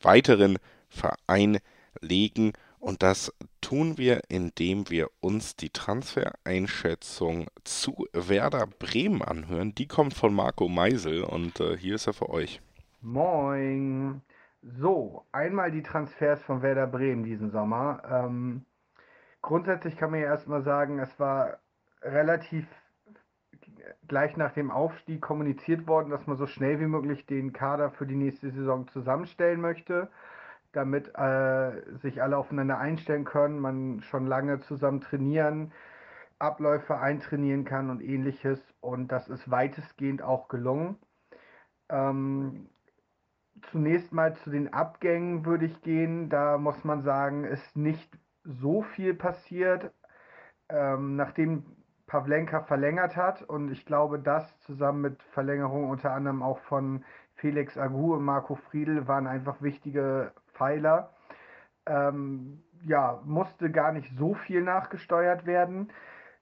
[0.00, 1.58] weiteren Verein
[2.00, 2.52] legen
[2.84, 9.74] und das tun wir, indem wir uns die Transfereinschätzung zu Werder Bremen anhören.
[9.74, 12.60] Die kommt von Marco Meisel und äh, hier ist er für euch.
[13.00, 14.20] Moin.
[14.60, 18.02] So, einmal die Transfers von Werder Bremen diesen Sommer.
[18.06, 18.66] Ähm,
[19.44, 21.58] grundsätzlich kann man ja erstmal sagen, es war
[22.02, 22.66] relativ
[24.08, 28.06] gleich nach dem Aufstieg kommuniziert worden, dass man so schnell wie möglich den Kader für
[28.06, 30.08] die nächste Saison zusammenstellen möchte,
[30.72, 35.72] damit äh, sich alle aufeinander einstellen können, man schon lange zusammen trainieren,
[36.38, 38.60] Abläufe eintrainieren kann und ähnliches.
[38.80, 40.96] Und das ist weitestgehend auch gelungen.
[41.90, 42.70] Ähm,
[43.70, 46.30] zunächst mal zu den Abgängen würde ich gehen.
[46.30, 48.10] Da muss man sagen, ist nicht
[48.44, 49.90] so viel passiert,
[50.68, 51.64] ähm, nachdem
[52.06, 53.42] Pavlenka verlängert hat.
[53.42, 57.04] Und ich glaube, das zusammen mit Verlängerung unter anderem auch von
[57.36, 61.10] Felix Agu und Marco Friedl waren einfach wichtige Pfeiler.
[61.86, 65.90] Ähm, ja, musste gar nicht so viel nachgesteuert werden.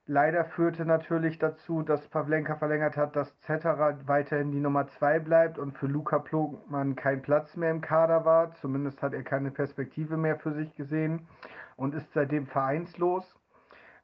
[0.07, 5.59] Leider führte natürlich dazu, dass Pavlenka verlängert hat, dass Zetterer weiterhin die Nummer 2 bleibt
[5.59, 8.53] und für Luca Plogmann kein Platz mehr im Kader war.
[8.55, 11.29] Zumindest hat er keine Perspektive mehr für sich gesehen
[11.77, 13.39] und ist seitdem vereinslos.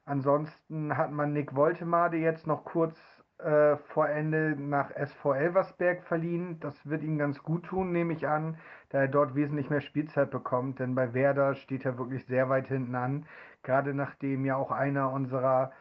[0.05, 2.97] Ansonsten hat man Nick Woltemade jetzt noch kurz
[3.39, 6.61] äh, vor Ende nach SV Elversberg verliehen.
[6.61, 8.57] Das wird ihm ganz gut tun, nehme ich an,
[8.89, 10.79] da er dort wesentlich mehr Spielzeit bekommt.
[10.79, 13.25] Denn bei Werder steht er wirklich sehr weit hinten an.
[13.63, 15.73] Gerade nachdem ja auch einer unserer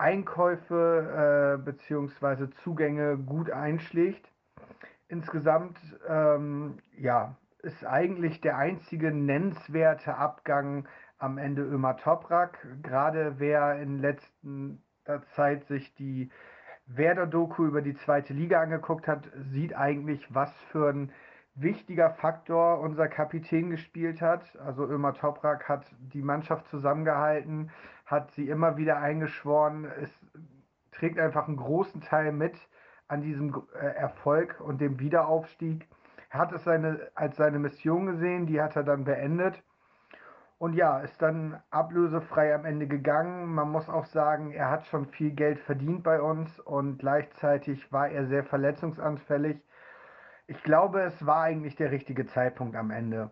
[0.00, 2.48] Einkäufe äh, bzw.
[2.64, 4.26] Zugänge gut einschlägt.
[5.08, 12.66] Insgesamt ähm, ja, ist eigentlich der einzige nennenswerte Abgang am Ende Ömer Toprak.
[12.82, 16.30] Gerade wer in letzter Zeit sich die
[16.86, 21.12] Werder-Doku über die zweite Liga angeguckt hat, sieht eigentlich, was für ein
[21.54, 24.42] wichtiger Faktor unser Kapitän gespielt hat.
[24.64, 27.70] Also Ömer Toprak hat die Mannschaft zusammengehalten,
[28.10, 29.84] hat sie immer wieder eingeschworen.
[30.02, 30.10] Es
[30.92, 32.56] trägt einfach einen großen Teil mit
[33.06, 35.88] an diesem äh, Erfolg und dem Wiederaufstieg.
[36.30, 39.62] Er hat es seine, als seine Mission gesehen, die hat er dann beendet.
[40.58, 43.54] Und ja, ist dann ablösefrei am Ende gegangen.
[43.54, 48.08] Man muss auch sagen, er hat schon viel Geld verdient bei uns und gleichzeitig war
[48.08, 49.62] er sehr verletzungsanfällig.
[50.46, 53.30] Ich glaube, es war eigentlich der richtige Zeitpunkt am Ende.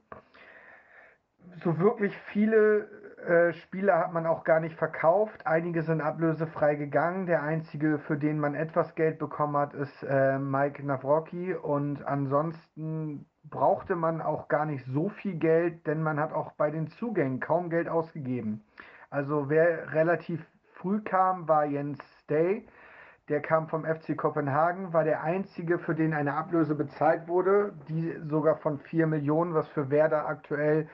[1.63, 5.47] So wirklich viele äh, Spieler hat man auch gar nicht verkauft.
[5.47, 7.27] Einige sind ablösefrei gegangen.
[7.27, 11.55] Der einzige, für den man etwas Geld bekommen hat, ist äh, Mike Nawrocki.
[11.55, 16.71] Und ansonsten brauchte man auch gar nicht so viel Geld, denn man hat auch bei
[16.71, 18.65] den Zugängen kaum Geld ausgegeben.
[19.11, 22.67] Also wer relativ früh kam, war Jens Stay.
[23.29, 28.17] Der kam vom FC Kopenhagen, war der einzige, für den eine Ablöse bezahlt wurde, die
[28.27, 30.89] sogar von 4 Millionen, was für Werder aktuell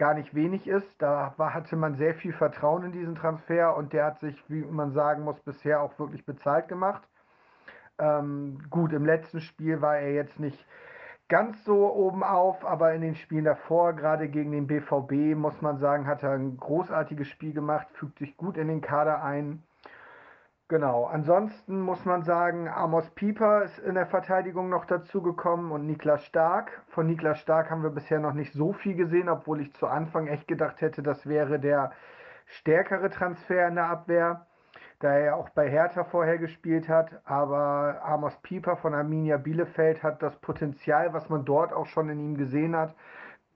[0.00, 0.90] gar nicht wenig ist.
[0.98, 4.62] Da war, hatte man sehr viel Vertrauen in diesen Transfer und der hat sich, wie
[4.62, 7.02] man sagen muss, bisher auch wirklich bezahlt gemacht.
[7.98, 10.66] Ähm, gut, im letzten Spiel war er jetzt nicht
[11.28, 15.78] ganz so oben auf, aber in den Spielen davor, gerade gegen den BVB, muss man
[15.78, 19.62] sagen, hat er ein großartiges Spiel gemacht, fügt sich gut in den Kader ein.
[20.70, 26.24] Genau, ansonsten muss man sagen, Amos Pieper ist in der Verteidigung noch dazugekommen und Niklas
[26.24, 26.84] Stark.
[26.90, 30.28] Von Niklas Stark haben wir bisher noch nicht so viel gesehen, obwohl ich zu Anfang
[30.28, 31.90] echt gedacht hätte, das wäre der
[32.46, 34.46] stärkere Transfer in der Abwehr
[35.00, 37.20] da er auch bei Hertha vorher gespielt hat.
[37.24, 42.20] Aber Amos Pieper von Arminia Bielefeld hat das Potenzial, was man dort auch schon in
[42.20, 42.94] ihm gesehen hat,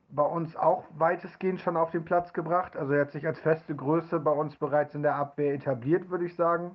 [0.09, 2.77] bei uns auch weitestgehend schon auf den Platz gebracht.
[2.77, 6.25] Also er hat sich als feste Größe bei uns bereits in der Abwehr etabliert, würde
[6.25, 6.75] ich sagen.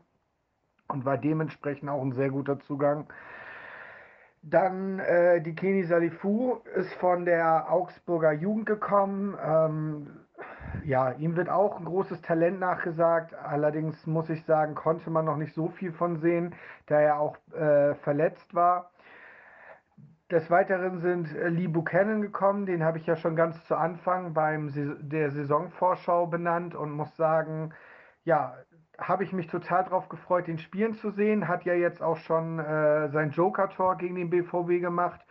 [0.89, 3.07] Und war dementsprechend auch ein sehr guter Zugang.
[4.41, 9.37] Dann äh, die Keni Salifu ist von der Augsburger Jugend gekommen.
[9.43, 10.07] Ähm,
[10.85, 13.33] ja, ihm wird auch ein großes Talent nachgesagt.
[13.35, 16.55] Allerdings muss ich sagen, konnte man noch nicht so viel von sehen,
[16.87, 18.91] da er auch äh, verletzt war.
[20.31, 24.33] Des Weiteren sind äh, Lee Buchanan gekommen, den habe ich ja schon ganz zu Anfang
[24.33, 24.71] beim
[25.01, 27.73] der Saisonvorschau benannt und muss sagen,
[28.25, 28.55] ja,
[28.99, 31.47] habe ich mich total darauf gefreut, den spielen zu sehen.
[31.47, 35.21] Hat ja jetzt auch schon äh, sein Joker-Tor gegen den BVB gemacht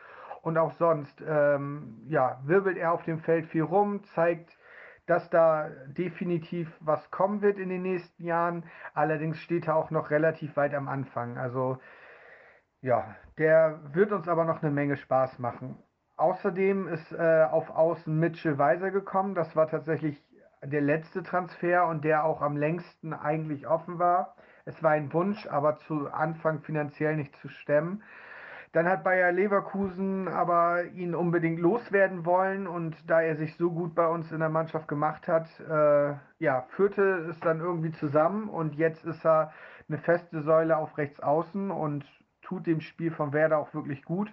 [0.42, 4.56] und auch sonst, ähm, ja, wirbelt er auf dem Feld viel rum, zeigt
[5.08, 8.64] dass da definitiv was kommen wird in den nächsten Jahren.
[8.92, 11.38] Allerdings steht er auch noch relativ weit am Anfang.
[11.38, 11.78] Also
[12.82, 15.82] ja, der wird uns aber noch eine Menge Spaß machen.
[16.16, 19.34] Außerdem ist äh, auf Außen Mitchell Weiser gekommen.
[19.34, 20.22] Das war tatsächlich
[20.64, 24.36] der letzte Transfer und der auch am längsten eigentlich offen war.
[24.64, 28.02] Es war ein Wunsch, aber zu Anfang finanziell nicht zu stemmen.
[28.72, 33.94] Dann hat Bayer Leverkusen aber ihn unbedingt loswerden wollen und da er sich so gut
[33.94, 38.74] bei uns in der Mannschaft gemacht hat, äh, ja, führte es dann irgendwie zusammen und
[38.74, 39.52] jetzt ist er
[39.88, 42.04] eine feste Säule auf rechts außen und
[42.42, 44.30] tut dem Spiel von Werder auch wirklich gut.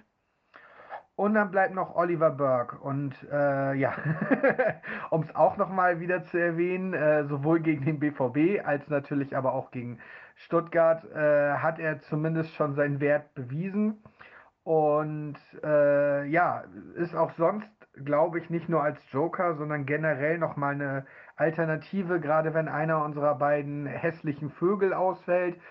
[1.15, 2.77] Und dann bleibt noch Oliver Burke.
[2.77, 3.93] Und äh, ja,
[5.11, 9.53] um es auch nochmal wieder zu erwähnen, äh, sowohl gegen den BVB als natürlich aber
[9.53, 9.99] auch gegen
[10.35, 14.03] Stuttgart äh, hat er zumindest schon seinen Wert bewiesen.
[14.63, 16.63] Und äh, ja,
[16.95, 17.69] ist auch sonst,
[18.03, 21.05] glaube ich, nicht nur als Joker, sondern generell nochmal eine
[21.37, 25.61] Alternative, gerade wenn einer unserer beiden hässlichen Vögel ausfällt,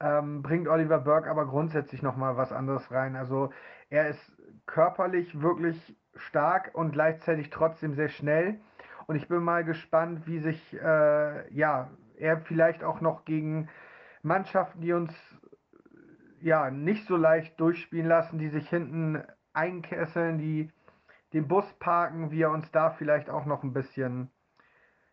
[0.00, 3.16] ähm, bringt Oliver Burke aber grundsätzlich nochmal was anderes rein.
[3.16, 3.50] Also
[3.90, 4.32] er ist
[4.66, 8.60] körperlich wirklich stark und gleichzeitig trotzdem sehr schnell.
[9.06, 13.68] Und ich bin mal gespannt, wie sich äh, ja, er vielleicht auch noch gegen
[14.22, 15.12] Mannschaften, die uns
[16.40, 19.22] ja, nicht so leicht durchspielen lassen, die sich hinten
[19.52, 20.70] einkesseln, die
[21.32, 24.30] den Bus parken, wie er uns da vielleicht auch noch ein bisschen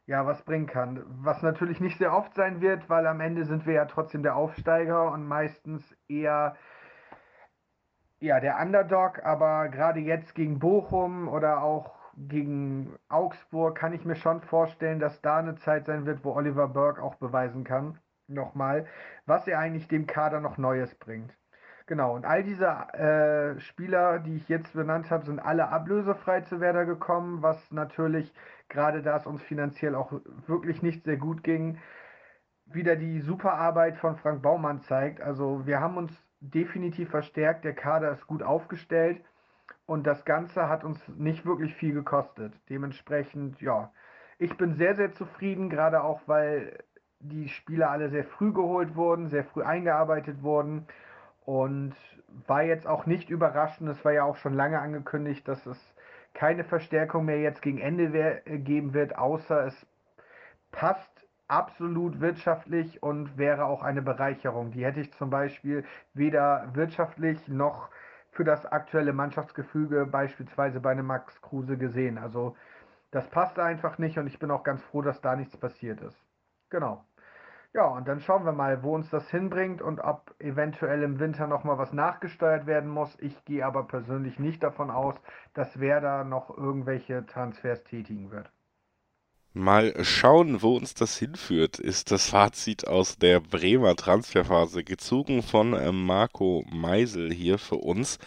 [0.05, 1.03] ja, was bringen kann.
[1.07, 4.35] Was natürlich nicht sehr oft sein wird, weil am Ende sind wir ja trotzdem der
[4.35, 6.57] Aufsteiger und meistens eher
[8.21, 14.15] ja, der Underdog, aber gerade jetzt gegen Bochum oder auch gegen Augsburg kann ich mir
[14.15, 18.85] schon vorstellen, dass da eine Zeit sein wird, wo Oliver Burke auch beweisen kann, nochmal,
[19.25, 21.35] was er eigentlich dem Kader noch Neues bringt.
[21.87, 26.61] Genau, und all diese äh, Spieler, die ich jetzt benannt habe, sind alle ablösefrei zu
[26.61, 28.31] Werder gekommen, was natürlich,
[28.69, 30.13] gerade da es uns finanziell auch
[30.45, 31.79] wirklich nicht sehr gut ging,
[32.65, 35.21] wieder die super Arbeit von Frank Baumann zeigt.
[35.21, 39.21] Also wir haben uns definitiv verstärkt, der Kader ist gut aufgestellt
[39.85, 42.53] und das Ganze hat uns nicht wirklich viel gekostet.
[42.69, 43.91] Dementsprechend, ja,
[44.37, 46.79] ich bin sehr, sehr zufrieden, gerade auch weil
[47.19, 50.87] die Spieler alle sehr früh geholt wurden, sehr früh eingearbeitet wurden
[51.45, 51.93] und
[52.47, 53.89] war jetzt auch nicht überraschend.
[53.89, 55.95] Es war ja auch schon lange angekündigt, dass es
[56.33, 59.87] keine Verstärkung mehr jetzt gegen Ende geben wird, außer es
[60.71, 61.10] passt
[61.51, 64.71] absolut wirtschaftlich und wäre auch eine Bereicherung.
[64.71, 65.83] Die hätte ich zum Beispiel
[66.13, 67.89] weder wirtschaftlich noch
[68.31, 72.17] für das aktuelle Mannschaftsgefüge beispielsweise bei einem Max Kruse gesehen.
[72.17, 72.55] Also
[73.11, 76.17] das passt einfach nicht und ich bin auch ganz froh, dass da nichts passiert ist.
[76.69, 77.03] Genau.
[77.73, 81.47] Ja, und dann schauen wir mal, wo uns das hinbringt und ob eventuell im Winter
[81.47, 83.17] nochmal was nachgesteuert werden muss.
[83.19, 85.15] Ich gehe aber persönlich nicht davon aus,
[85.53, 88.49] dass Werder noch irgendwelche Transfers tätigen wird.
[89.53, 95.73] Mal schauen, wo uns das hinführt, ist das Fazit aus der Bremer Transferphase, gezogen von
[95.73, 98.17] äh, Marco Meisel hier für uns.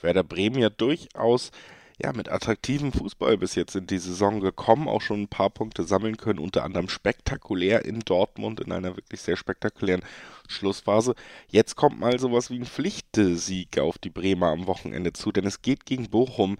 [0.00, 1.50] Werder Bremen ja durchaus
[2.02, 5.84] ja, mit attraktivem Fußball bis jetzt in die Saison gekommen, auch schon ein paar Punkte
[5.84, 10.02] sammeln können, unter anderem spektakulär in Dortmund in einer wirklich sehr spektakulären
[10.48, 11.14] Schlussphase.
[11.48, 15.60] Jetzt kommt mal sowas wie ein Pflichtsieg auf die Bremer am Wochenende zu, denn es
[15.60, 16.56] geht gegen Bochum,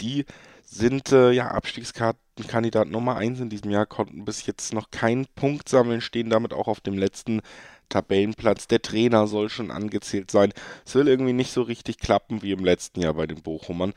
[0.00, 0.24] die
[0.70, 5.68] sind äh, ja Abstiegskartenkandidat Nummer 1 in diesem Jahr, konnten bis jetzt noch keinen Punkt
[5.68, 7.40] sammeln, stehen damit auch auf dem letzten
[7.88, 8.66] Tabellenplatz.
[8.66, 10.52] Der Trainer soll schon angezählt sein.
[10.84, 13.94] Es will irgendwie nicht so richtig klappen wie im letzten Jahr bei den Bochumern.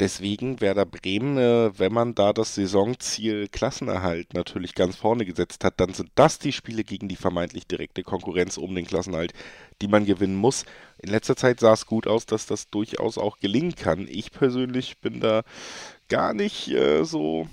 [0.00, 5.78] Deswegen Werder Bremen, äh, wenn man da das Saisonziel Klassenerhalt natürlich ganz vorne gesetzt hat,
[5.78, 9.34] dann sind das die Spiele gegen die vermeintlich direkte Konkurrenz um den Klassenerhalt,
[9.82, 10.64] die man gewinnen muss.
[10.98, 14.08] In letzter Zeit sah es gut aus, dass das durchaus auch gelingen kann.
[14.08, 15.42] Ich persönlich bin da
[16.08, 17.48] gar nicht äh, so.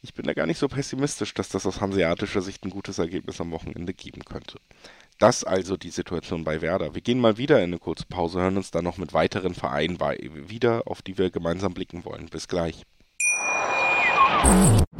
[0.00, 3.40] Ich bin da gar nicht so pessimistisch, dass das aus hanseatischer Sicht ein gutes Ergebnis
[3.40, 4.58] am Wochenende geben könnte.
[5.18, 6.94] Das also die Situation bei Werder.
[6.94, 9.98] Wir gehen mal wieder in eine kurze Pause, hören uns dann noch mit weiteren Vereinen
[10.48, 12.26] wieder, auf die wir gemeinsam blicken wollen.
[12.26, 12.84] Bis gleich.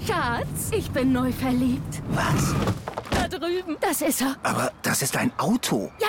[0.04, 2.02] Schatz, ich bin neu verliebt.
[2.10, 2.54] Was?
[3.10, 3.76] Da drüben.
[3.80, 4.36] Das ist er.
[4.42, 5.92] Aber das ist ein Auto.
[6.00, 6.08] Ja,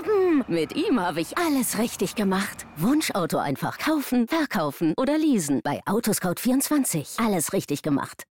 [0.00, 0.44] eben.
[0.48, 2.66] Mit ihm habe ich alles richtig gemacht.
[2.76, 5.60] Wunschauto einfach kaufen, verkaufen oder leasen.
[5.62, 7.24] Bei Autoscout24.
[7.24, 8.24] Alles richtig gemacht.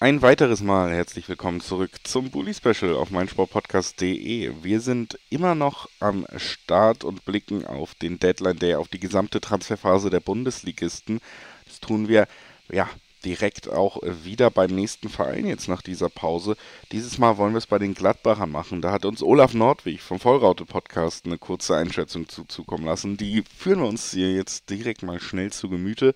[0.00, 4.52] Ein weiteres Mal herzlich willkommen zurück zum Bully Special auf meinsportpodcast.de.
[4.62, 9.40] Wir sind immer noch am Start und blicken auf den Deadline Day, auf die gesamte
[9.40, 11.20] Transferphase der Bundesligisten.
[11.66, 12.26] Das tun wir,
[12.70, 12.88] ja,
[13.24, 16.56] direkt auch wieder beim nächsten Verein jetzt nach dieser Pause.
[16.92, 18.82] Dieses Mal wollen wir es bei den Gladbachern machen.
[18.82, 23.16] Da hat uns Olaf Nordwig vom Vollraute Podcast eine kurze Einschätzung zuzukommen lassen.
[23.16, 26.14] Die führen wir uns hier jetzt direkt mal schnell zu Gemüte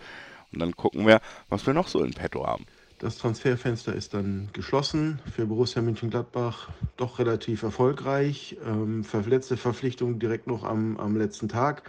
[0.52, 2.66] und dann gucken wir, was wir noch so in petto haben.
[2.98, 8.56] Das Transferfenster ist dann geschlossen für Borussia Mönchengladbach, doch relativ erfolgreich.
[8.66, 11.88] Ähm, letzte Verpflichtung direkt noch am, am letzten Tag.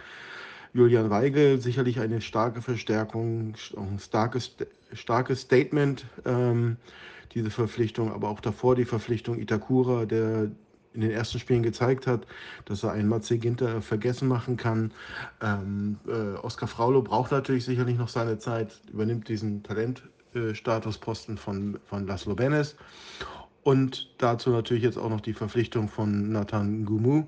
[0.72, 4.56] Julian Weigel, sicherlich eine starke Verstärkung, ein starkes,
[4.92, 6.76] starkes Statement, ähm,
[7.34, 10.50] diese Verpflichtung, aber auch davor die Verpflichtung Itakura, der
[10.92, 12.26] in den ersten Spielen gezeigt hat,
[12.64, 14.92] dass er einen Matze Ginter vergessen machen kann.
[15.40, 20.02] Ähm, äh, Oskar Fraulo braucht natürlich sicherlich noch seine Zeit, übernimmt diesen Talent
[20.52, 22.76] Statusposten von, von Laszlo Benes.
[23.62, 27.24] Und dazu natürlich jetzt auch noch die Verpflichtung von Nathan Gumu,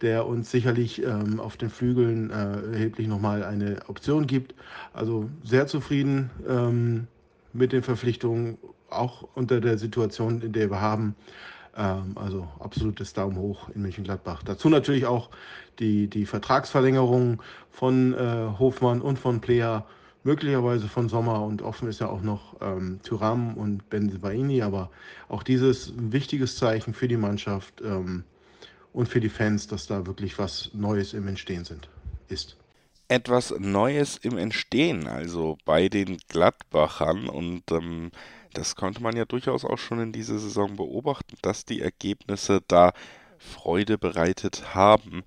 [0.00, 4.54] der uns sicherlich ähm, auf den Flügeln äh, erheblich nochmal eine Option gibt.
[4.92, 7.06] Also sehr zufrieden ähm,
[7.52, 8.58] mit den Verpflichtungen,
[8.90, 11.14] auch unter der Situation, in der wir haben.
[11.76, 14.42] Ähm, also absolutes Daumen hoch in Mönchengladbach.
[14.42, 15.30] Dazu natürlich auch
[15.78, 19.84] die, die Vertragsverlängerung von äh, Hofmann und von Plea
[20.24, 24.90] möglicherweise von Sommer und offen ist ja auch noch ähm, Thuram und Benzebaini, aber
[25.28, 28.24] auch dieses ein wichtiges Zeichen für die Mannschaft ähm,
[28.92, 31.88] und für die Fans, dass da wirklich was Neues im Entstehen sind,
[32.28, 32.56] ist.
[33.08, 38.10] Etwas Neues im Entstehen, also bei den Gladbachern und ähm,
[38.52, 42.92] das konnte man ja durchaus auch schon in dieser Saison beobachten, dass die Ergebnisse da
[43.38, 45.22] Freude bereitet haben.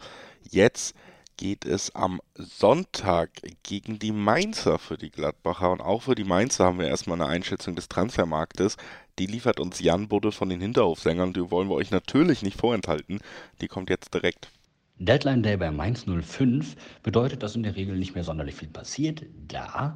[0.50, 0.96] Jetzt
[1.42, 3.32] geht es am Sonntag
[3.64, 5.72] gegen die Mainzer für die Gladbacher.
[5.72, 8.78] Und auch für die Mainzer haben wir erstmal eine Einschätzung des Transfermarktes.
[9.18, 11.34] Die liefert uns Jan Budde von den Hinterhofsängern.
[11.34, 13.22] Die wollen wir euch natürlich nicht vorenthalten.
[13.60, 14.52] Die kommt jetzt direkt.
[15.00, 19.26] Deadline Day bei Mainz 05 bedeutet, dass in der Regel nicht mehr sonderlich viel passiert,
[19.48, 19.96] da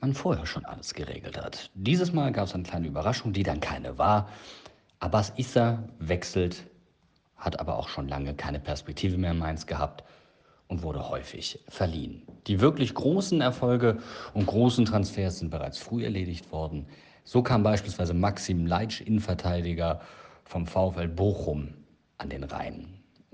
[0.00, 1.70] man vorher schon alles geregelt hat.
[1.74, 4.28] Dieses Mal gab es eine kleine Überraschung, die dann keine war.
[4.98, 6.64] Abbas Issa wechselt,
[7.36, 10.02] hat aber auch schon lange keine Perspektive mehr in Mainz gehabt
[10.72, 12.22] und wurde häufig verliehen.
[12.46, 13.98] Die wirklich großen Erfolge
[14.32, 16.86] und großen Transfers sind bereits früh erledigt worden.
[17.24, 20.00] So kam beispielsweise Maxim Leitsch, Innenverteidiger
[20.44, 21.74] vom VfL Bochum,
[22.16, 22.88] an den Rhein.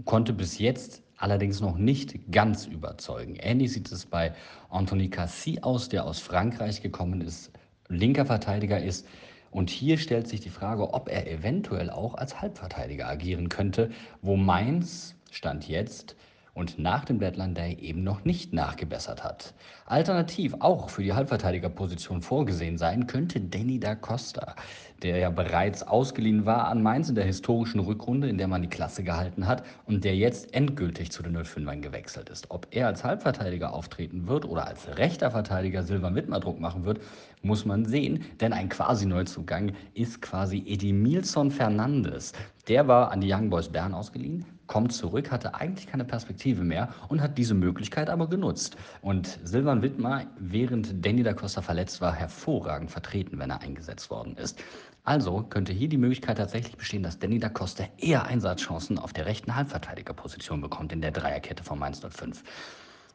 [0.05, 3.37] Konnte bis jetzt allerdings noch nicht ganz überzeugen.
[3.37, 4.35] Ähnlich sieht es bei
[4.69, 7.53] Anthony Cassis aus, der aus Frankreich gekommen ist,
[7.89, 9.07] linker Verteidiger ist.
[9.53, 13.91] Und hier stellt sich die Frage, ob er eventuell auch als Halbverteidiger agieren könnte,
[14.23, 16.17] wo Mainz, Stand jetzt,
[16.59, 19.55] und nach dem Deadline Day eben noch nicht nachgebessert hat.
[19.87, 24.57] Alternativ auch für die Halbverteidigerposition vorgesehen sein könnte Danny da Costa,
[25.03, 28.69] der ja bereits ausgeliehen war an Mainz in der historischen Rückrunde, in der man die
[28.69, 32.51] Klasse gehalten hat und der jetzt endgültig zu den 05ern gewechselt ist.
[32.51, 37.01] Ob er als Halbverteidiger auftreten wird oder als rechter Verteidiger Silber Wittmer machen wird,
[37.43, 42.33] muss man sehen, denn ein quasi Neuzugang ist quasi Edimilson Fernandes.
[42.67, 46.95] Der war an die Young Boys Bern ausgeliehen, kommt zurück, hatte eigentlich keine Perspektive mehr
[47.09, 48.77] und hat diese Möglichkeit aber genutzt.
[49.03, 54.37] Und Silvan Wittmer, während Danny da Costa verletzt war, hervorragend vertreten, wenn er eingesetzt worden
[54.37, 54.63] ist.
[55.03, 59.27] Also könnte hier die Möglichkeit tatsächlich bestehen, dass Danny da Costa eher Einsatzchancen auf der
[59.27, 62.45] rechten Halbverteidigerposition bekommt in der Dreierkette von Mainz 05.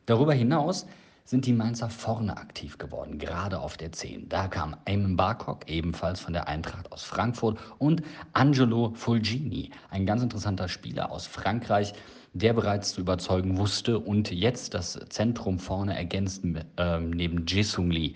[0.07, 0.87] Darüber hinaus
[1.25, 4.29] sind die Mainzer vorne aktiv geworden, gerade auf der 10.
[4.29, 8.03] Da kam Eamon Barcock, ebenfalls von der Eintracht aus Frankfurt, und
[8.33, 11.93] Angelo Fulgini, ein ganz interessanter Spieler aus Frankreich,
[12.33, 16.43] der bereits zu überzeugen wusste und jetzt das Zentrum vorne ergänzt
[16.77, 18.13] äh, neben Jesung Lee.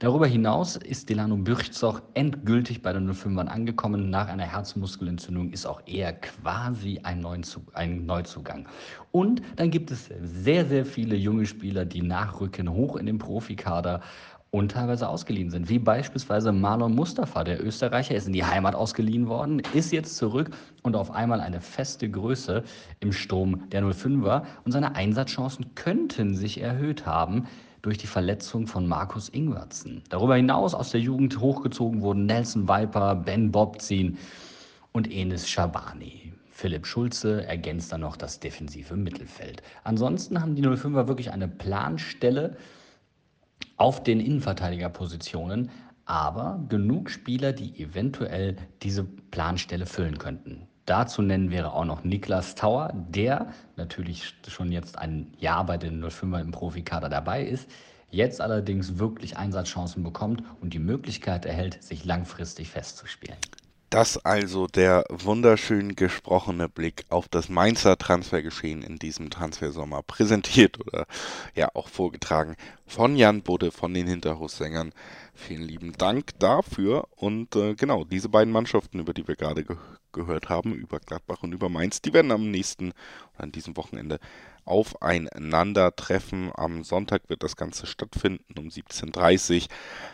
[0.00, 4.10] Darüber hinaus ist Delano Bürchzoch endgültig bei den 05ern angekommen.
[4.10, 8.66] Nach einer Herzmuskelentzündung ist auch er quasi ein, Neuzug ein Neuzugang.
[9.12, 14.00] Und dann gibt es sehr, sehr viele junge Spieler, die nachrücken hoch in den Profikader
[14.50, 19.28] und teilweise ausgeliehen sind, wie beispielsweise Marlon Mustafa, der Österreicher, ist in die Heimat ausgeliehen
[19.28, 20.50] worden, ist jetzt zurück
[20.82, 22.64] und auf einmal eine feste Größe
[22.98, 27.46] im Sturm der 05er und seine Einsatzchancen könnten sich erhöht haben
[27.82, 30.02] durch die Verletzung von Markus Ingwertsen.
[30.08, 34.18] Darüber hinaus aus der Jugend hochgezogen wurden Nelson Viper, Ben Bobzin
[34.92, 36.32] und Enis Schabani.
[36.50, 39.62] Philipp Schulze ergänzt dann noch das defensive Mittelfeld.
[39.82, 42.56] Ansonsten haben die 05er wirklich eine Planstelle,
[43.80, 45.70] auf den Innenverteidigerpositionen,
[46.04, 50.68] aber genug Spieler, die eventuell diese Planstelle füllen könnten.
[50.84, 56.04] Dazu nennen wäre auch noch Niklas Tauer, der natürlich schon jetzt ein Jahr bei den
[56.04, 57.70] 05er im Profikader dabei ist,
[58.10, 63.38] jetzt allerdings wirklich Einsatzchancen bekommt und die Möglichkeit erhält, sich langfristig festzuspielen.
[63.90, 71.06] Das also der wunderschön gesprochene Blick auf das Mainzer Transfergeschehen in diesem Transfersommer präsentiert oder
[71.56, 72.54] ja auch vorgetragen
[72.86, 74.92] von Jan Budde von den Hinterhofsängern.
[75.34, 79.76] Vielen lieben Dank dafür und äh, genau diese beiden Mannschaften, über die wir gerade ge
[80.12, 82.92] gehört haben, über Gladbach und über Mainz, die werden am nächsten
[83.36, 84.18] an diesem Wochenende
[84.70, 86.52] aufeinandertreffen.
[86.54, 89.68] Am Sonntag wird das Ganze stattfinden um 17.30 Uhr.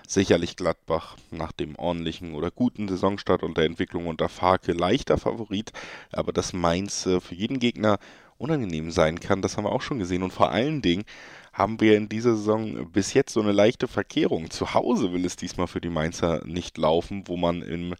[0.09, 5.73] Sicherlich Gladbach nach dem ordentlichen oder guten Saisonstart und der Entwicklung unter Farke leichter Favorit,
[6.11, 7.99] aber dass Mainz äh, für jeden Gegner
[8.39, 11.05] unangenehm sein kann, das haben wir auch schon gesehen und vor allen Dingen
[11.53, 14.51] haben wir in dieser Saison bis jetzt so eine leichte Verkehrung.
[14.51, 17.95] Zu Hause will es diesmal für die Mainzer nicht laufen, wo man im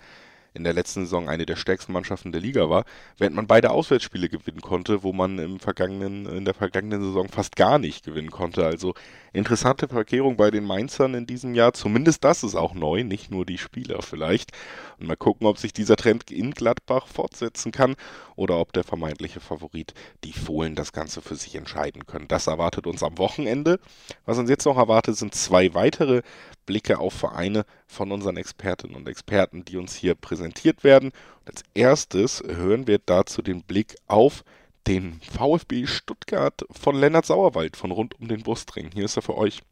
[0.57, 2.85] in der letzten Saison eine der stärksten Mannschaften der Liga war,
[3.19, 7.55] während man beide Auswärtsspiele gewinnen konnte, wo man im vergangenen, in der vergangenen Saison fast
[7.57, 8.67] gar nicht gewinnen konnte.
[8.67, 8.95] Also
[9.33, 11.75] interessante Verkehrung bei den Mainzern in diesem Jahr.
[11.75, 14.53] Zumindest das ist auch neu, nicht nur die Spieler vielleicht.
[14.99, 17.95] Und mal gucken, ob sich dieser Trend in Gladbach fortsetzen kann
[18.35, 19.95] oder ob der vermeintliche Favorit
[20.25, 22.29] die Fohlen das Ganze für sich entscheiden können.
[22.29, 23.79] Das erwartet uns am Wochenende.
[24.25, 26.23] Was uns jetzt noch erwartet, sind zwei weitere
[26.67, 31.13] Blicke auf Vereine von unseren Expertinnen und Experten, die uns hier präsentiert werden.
[31.41, 34.45] Und als erstes hören wir dazu den Blick auf
[34.87, 38.91] den VfB Stuttgart von Lennart Sauerwald von rund um den Brustring.
[38.93, 39.63] Hier ist er für euch.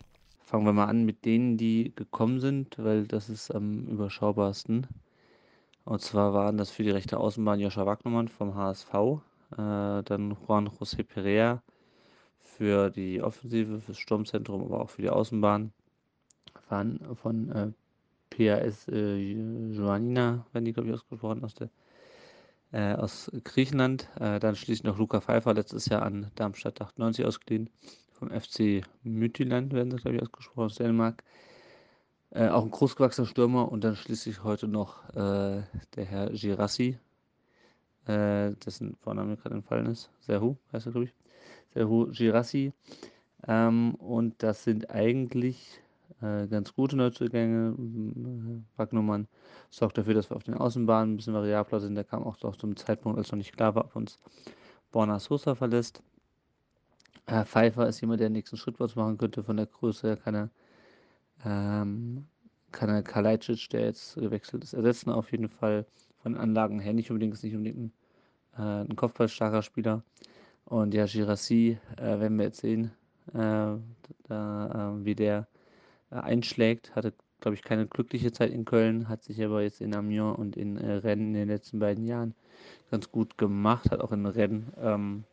[0.45, 4.87] Fangen wir mal an mit denen, die gekommen sind, weil das ist am überschaubarsten.
[5.85, 8.95] Und zwar waren das für die rechte Außenbahn Joscha Wagnumann vom HSV,
[9.53, 11.63] äh, dann Juan José Perea
[12.41, 15.73] für die Offensive, fürs Sturmzentrum, aber auch für die Außenbahn
[16.69, 17.73] waren von äh,
[18.31, 19.17] PAS äh,
[19.73, 21.71] Joanina, wenn die, glaube ich, ausgesprochen, aus, der,
[22.73, 24.09] äh, aus Griechenland.
[24.19, 27.71] Äh, dann schließlich noch Luca Pfeiffer, letztes Jahr an Darmstadt 98 ausgeliehen.
[28.13, 31.23] Vom FC Mythiland werden sie, glaube ich, ausgesprochen, aus Dänemark.
[32.31, 35.63] Äh, auch ein großgewachsener Stürmer und dann schließlich heute noch äh,
[35.97, 36.99] der Herr Girassi,
[38.07, 40.11] dessen Vorname gerade entfallen ist.
[40.21, 41.15] Serhu heißt er, glaube ich.
[41.73, 42.75] Serhu Girassi.
[43.47, 45.81] Ähm, und das sind eigentlich
[46.21, 47.75] äh, ganz gute Neuzugänge.
[48.77, 49.29] Wagnumann
[49.71, 51.95] sorgt dafür, dass wir auf den Außenbahnen ein bisschen variabler sind.
[51.95, 54.19] Der kam auch doch zum Zeitpunkt, als noch nicht klar war, ob uns
[54.93, 56.03] Borna Sosa verlässt.
[57.27, 60.17] Äh, Pfeiffer ist jemand, der den nächsten Schritt was machen könnte von der Größe her.
[60.17, 60.51] Keine,
[61.45, 62.27] ähm,
[62.73, 65.87] keine Kalajdzic, der jetzt gewechselt ist, ersetzen auf jeden Fall
[66.23, 66.93] von Anlagen her.
[66.93, 67.93] Nicht unbedingt, ist nicht unbedingt ein,
[68.59, 70.03] äh, ein kopfballstarker Spieler.
[70.65, 72.93] Und ja, Girassi, äh, werden wir jetzt sehen,
[73.33, 73.77] äh,
[74.29, 75.54] da, äh, wie der äh,
[76.23, 76.95] einschlägt.
[76.95, 80.57] Hatte, glaube ich, keine glückliche Zeit in Köln, hat sich aber jetzt in Amiens und
[80.57, 82.35] in äh, Rennes in den letzten beiden Jahren
[82.91, 85.25] ganz gut gemacht, hat auch in Rennen ähm,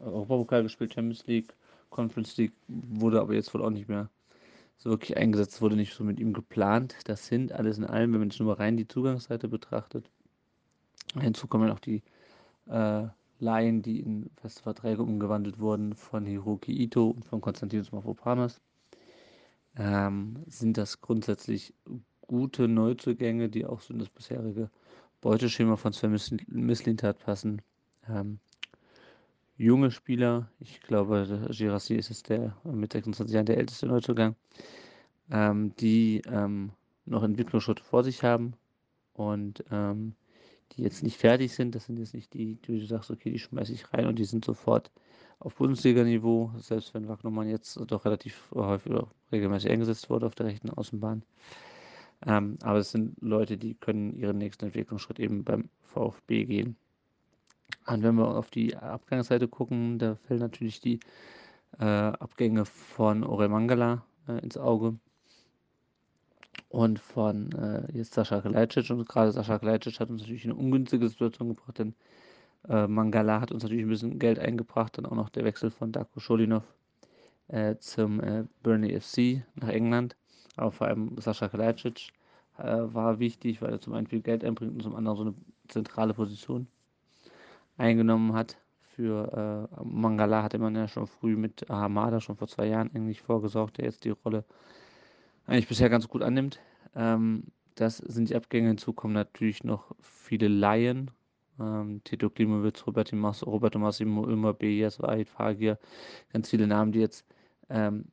[0.00, 1.54] Europapokal gespielt, Champions League,
[1.90, 4.10] Conference League, wurde aber jetzt wohl auch nicht mehr
[4.78, 6.96] so wirklich eingesetzt, wurde nicht so mit ihm geplant.
[7.04, 10.10] Das sind alles in allem, wenn man jetzt nur rein die Zugangsseite betrachtet.
[11.18, 12.02] Hinzu kommen auch die
[12.66, 13.06] äh,
[13.38, 18.60] Laien, die in feste Verträge umgewandelt wurden von Hiroki Ito und von Konstantinos Mafropanos.
[19.76, 21.74] Ähm, sind das grundsätzlich
[22.22, 24.70] gute Neuzugänge, die auch so in das bisherige
[25.20, 26.18] Beuteschema von Sven
[26.48, 27.62] Mislintat passen.
[28.08, 28.38] Ähm,
[29.56, 34.34] junge Spieler, ich glaube, Girassi ist es der mit 26 Jahren der älteste Neuzugang,
[35.30, 36.72] ähm, die ähm,
[37.04, 38.54] noch Entwicklungsschritte vor sich haben
[39.12, 40.14] und ähm,
[40.72, 41.74] die jetzt nicht fertig sind.
[41.74, 44.24] Das sind jetzt nicht die, die du sagst, okay, die schmeiße ich rein und die
[44.24, 44.90] sind sofort
[45.38, 50.46] auf Bundesliga-Niveau, selbst wenn Wagnermann jetzt doch relativ häufig oder regelmäßig eingesetzt wurde auf der
[50.46, 51.22] rechten Außenbahn.
[52.26, 56.76] Ähm, aber es sind Leute, die können ihren nächsten Entwicklungsschritt eben beim VfB gehen.
[57.86, 61.00] Und wenn wir auf die Abgangsseite gucken, da fällt natürlich die
[61.78, 64.98] äh, Abgänge von Orel Mangala äh, ins Auge
[66.68, 68.90] und von äh, jetzt Sascha Kalajdzic.
[68.90, 71.94] Und gerade Sascha Kalajdzic hat uns natürlich in eine ungünstige Situation gebracht, denn
[72.68, 74.98] äh, Mangala hat uns natürlich ein bisschen Geld eingebracht.
[74.98, 76.64] Dann auch noch der Wechsel von Darko Scholinov
[77.48, 80.16] äh, zum äh, Burnley FC nach England.
[80.56, 82.12] Aber vor allem Sascha Kalajdzic
[82.58, 85.34] äh, war wichtig, weil er zum einen viel Geld einbringt und zum anderen so eine
[85.68, 86.66] zentrale Position
[87.76, 88.56] eingenommen hat.
[88.94, 93.20] Für äh, Mangala hatte man ja schon früh mit Hamada schon vor zwei Jahren eigentlich
[93.20, 94.44] vorgesorgt, der jetzt die Rolle
[95.46, 96.60] eigentlich bisher ganz gut annimmt.
[96.94, 97.44] Ähm,
[97.74, 98.68] das sind die Abgänge.
[98.68, 101.10] Hinzu kommen natürlich noch viele Laien.
[101.60, 105.78] Ähm, Tito Klimowitz, Roberto, Mas Roberto Massimo, Ömer, Bejas, Wahid, Fagir.
[106.32, 107.26] Ganz viele Namen, die jetzt
[107.68, 108.06] ähm,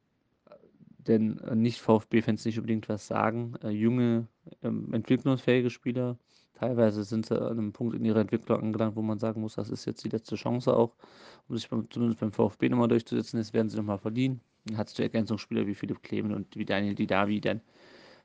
[1.08, 3.56] denn Nicht-VfB-Fans nicht unbedingt was sagen.
[3.64, 4.28] Äh, junge,
[4.62, 6.18] ähm, entwicklungsfähige Spieler.
[6.54, 9.70] Teilweise sind sie an einem Punkt in ihrer Entwicklung angelangt, wo man sagen muss, das
[9.70, 10.96] ist jetzt die letzte Chance auch,
[11.48, 13.38] um sich beim, zumindest beim VfB nochmal durchzusetzen.
[13.40, 14.40] Jetzt werden sie nochmal verliehen.
[14.66, 17.62] Dann hat es Ergänzungsspieler wie Philipp Klemen und wie Daniel Didavi, deren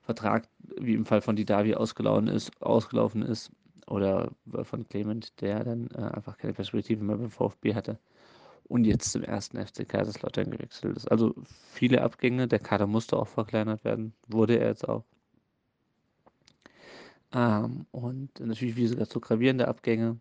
[0.02, 0.48] Vertrag,
[0.78, 3.50] wie im Fall von Didavi, ausgelaufen ist, ausgelaufen ist.
[3.88, 4.30] Oder
[4.64, 7.98] von Clement, der dann äh, einfach keine Perspektive mehr beim VfB hatte
[8.68, 11.10] und jetzt zum ersten FC Kaiserslautern gewechselt ist.
[11.10, 11.34] Also
[11.72, 15.04] viele Abgänge, der Kader musste auch verkleinert werden, wurde er jetzt auch.
[17.32, 20.18] Ähm, und natürlich wie sogar zu gravierende Abgänge,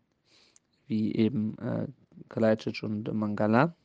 [0.87, 1.87] wie eben äh,
[2.29, 3.75] Kalajdzic und Mangala.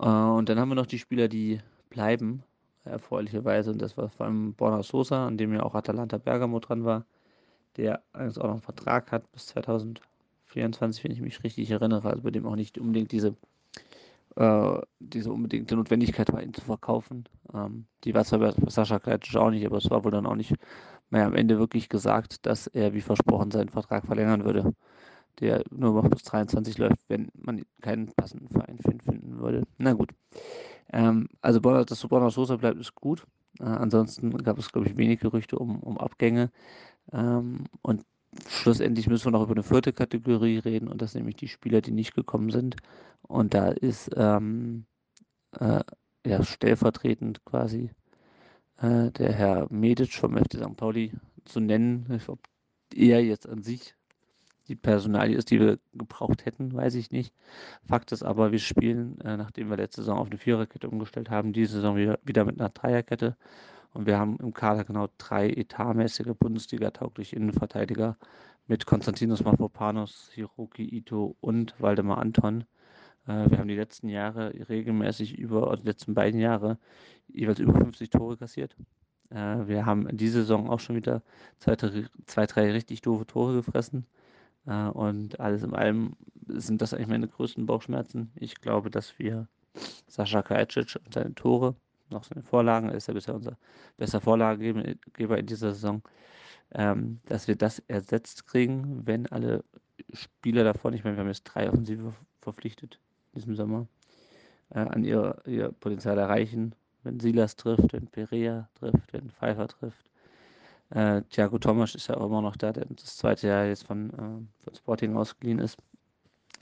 [0.00, 2.42] Äh, und dann haben wir noch die Spieler, die bleiben,
[2.84, 3.70] erfreulicherweise.
[3.70, 7.04] Und das war vor allem Borna Sosa, an dem ja auch Atalanta Bergamo dran war,
[7.76, 12.22] der eigentlich auch noch einen Vertrag hat bis 2024, wenn ich mich richtig erinnere, also
[12.22, 13.34] bei dem auch nicht unbedingt diese,
[14.36, 17.24] äh, diese unbedingte Notwendigkeit war, ihn zu verkaufen.
[17.54, 20.36] Ähm, die war zwar bei Sascha Kleitsch auch nicht, aber es war wohl dann auch
[20.36, 20.54] nicht
[21.10, 24.72] mehr am Ende wirklich gesagt, dass er wie versprochen seinen Vertrag verlängern würde
[25.40, 29.64] der nur noch bis 23 läuft, wenn man keinen passenden Verein finden würde.
[29.78, 30.10] Na gut.
[30.92, 33.24] Ähm, also, dass so Bonner Sosa bleibt, ist gut.
[33.60, 36.50] Äh, ansonsten gab es, glaube ich, wenig Gerüchte um, um Abgänge.
[37.12, 38.04] Ähm, und
[38.48, 41.92] schlussendlich müssen wir noch über eine vierte Kategorie reden, und das nämlich die Spieler, die
[41.92, 42.76] nicht gekommen sind.
[43.22, 44.84] Und da ist ähm,
[45.58, 45.80] äh,
[46.26, 47.90] ja, stellvertretend quasi
[48.78, 50.76] äh, der Herr Medic vom FC St.
[50.76, 51.12] Pauli
[51.44, 52.06] zu nennen.
[52.16, 52.42] Ich glaube,
[52.94, 53.94] er jetzt an sich
[54.68, 57.34] die Personalie ist, die wir gebraucht hätten, weiß ich nicht.
[57.84, 61.52] Fakt ist aber, wir spielen, äh, nachdem wir letzte Saison auf eine Viererkette umgestellt haben,
[61.52, 63.36] diese Saison wieder, wieder mit einer Dreierkette.
[63.92, 68.16] Und wir haben im Kader genau drei etatmäßige Bundesliga-taugliche Innenverteidiger
[68.66, 72.64] mit Konstantinos Mafropanos, Hiroki Ito und Waldemar Anton.
[73.26, 76.78] Äh, wir haben die letzten Jahre regelmäßig über, die letzten beiden Jahre
[77.28, 78.76] jeweils über 50 Tore kassiert.
[79.30, 81.22] Äh, wir haben in dieser Saison auch schon wieder
[81.58, 84.06] zwei, zwei drei richtig doofe Tore gefressen.
[84.66, 86.16] Äh, und alles in allem
[86.48, 88.32] sind das eigentlich meine größten Bauchschmerzen.
[88.36, 89.48] Ich glaube, dass wir
[90.06, 91.76] Sascha Kajicic und seine Tore,
[92.12, 93.56] noch seine Vorlagen, er ist ja bisher unser
[93.96, 96.02] bester Vorlagegeber in dieser Saison,
[96.74, 99.64] ähm, dass wir das ersetzt kriegen, wenn alle
[100.12, 102.98] Spieler davon, ich meine, wir haben jetzt drei Offensive verpflichtet
[103.32, 103.86] in diesem Sommer,
[104.70, 106.74] äh, an ihr, ihr Potenzial erreichen.
[107.04, 110.10] Wenn Silas trifft, wenn Perea trifft, wenn Pfeiffer trifft,
[110.90, 114.10] äh, Thiago Thomas ist ja auch immer noch da, der das zweite Jahr jetzt von,
[114.10, 115.78] äh, von Sporting ausgeliehen ist.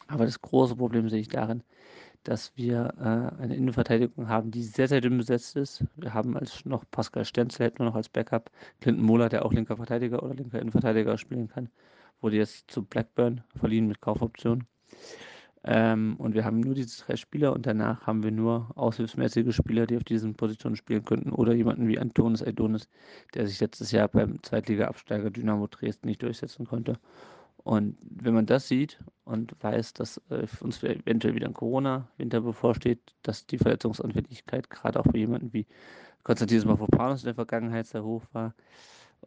[0.06, 1.62] Aber das große Problem sehe ich darin,
[2.24, 5.84] dass wir äh, eine Innenverteidigung haben, die sehr, sehr dünn besetzt ist.
[5.96, 8.50] Wir haben als noch Pascal Stenzel, hätten wir noch als Backup
[8.80, 11.68] Clinton Mola, der auch linker Verteidiger oder linker Innenverteidiger spielen kann,
[12.20, 14.66] wurde jetzt zu Blackburn verliehen mit Kaufoption.
[15.62, 19.86] Ähm, und wir haben nur diese drei Spieler und danach haben wir nur aushilfsmäßige Spieler,
[19.86, 22.88] die auf diesen Positionen spielen könnten oder jemanden wie Antonis Aidonis,
[23.34, 26.98] der sich letztes Jahr beim Zweitliga-Absteiger Dynamo Dresden nicht durchsetzen konnte.
[27.64, 33.00] Und wenn man das sieht und weiß, dass äh, uns eventuell wieder ein Corona-Winter bevorsteht,
[33.22, 35.66] dass die Verletzungsanfälligkeit gerade auch bei jemandem wie
[36.22, 38.54] Konstantinos Mavropanos in der Vergangenheit sehr hoch war,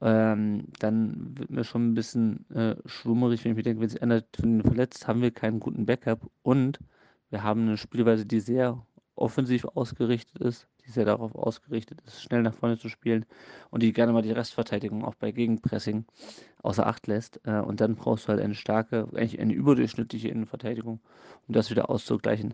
[0.01, 4.01] ähm, dann wird mir schon ein bisschen äh, schwummerig, wenn ich mir denke, wenn sich
[4.01, 6.29] einer von ihnen verletzt, haben wir keinen guten Backup.
[6.41, 6.79] Und
[7.29, 12.41] wir haben eine Spielweise, die sehr offensiv ausgerichtet ist, die sehr darauf ausgerichtet ist, schnell
[12.41, 13.25] nach vorne zu spielen
[13.69, 16.05] und die gerne mal die Restverteidigung auch bei Gegenpressing
[16.61, 17.39] außer Acht lässt.
[17.45, 20.99] Äh, und dann brauchst du halt eine starke, eigentlich eine überdurchschnittliche Innenverteidigung,
[21.47, 22.53] um das wieder auszugleichen.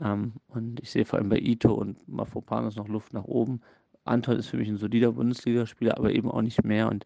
[0.00, 3.60] Ähm, und ich sehe vor allem bei Ito und Mafropanos noch Luft nach oben.
[4.04, 6.88] Anton ist für mich ein solider Bundesligaspieler, aber eben auch nicht mehr.
[6.88, 7.04] Und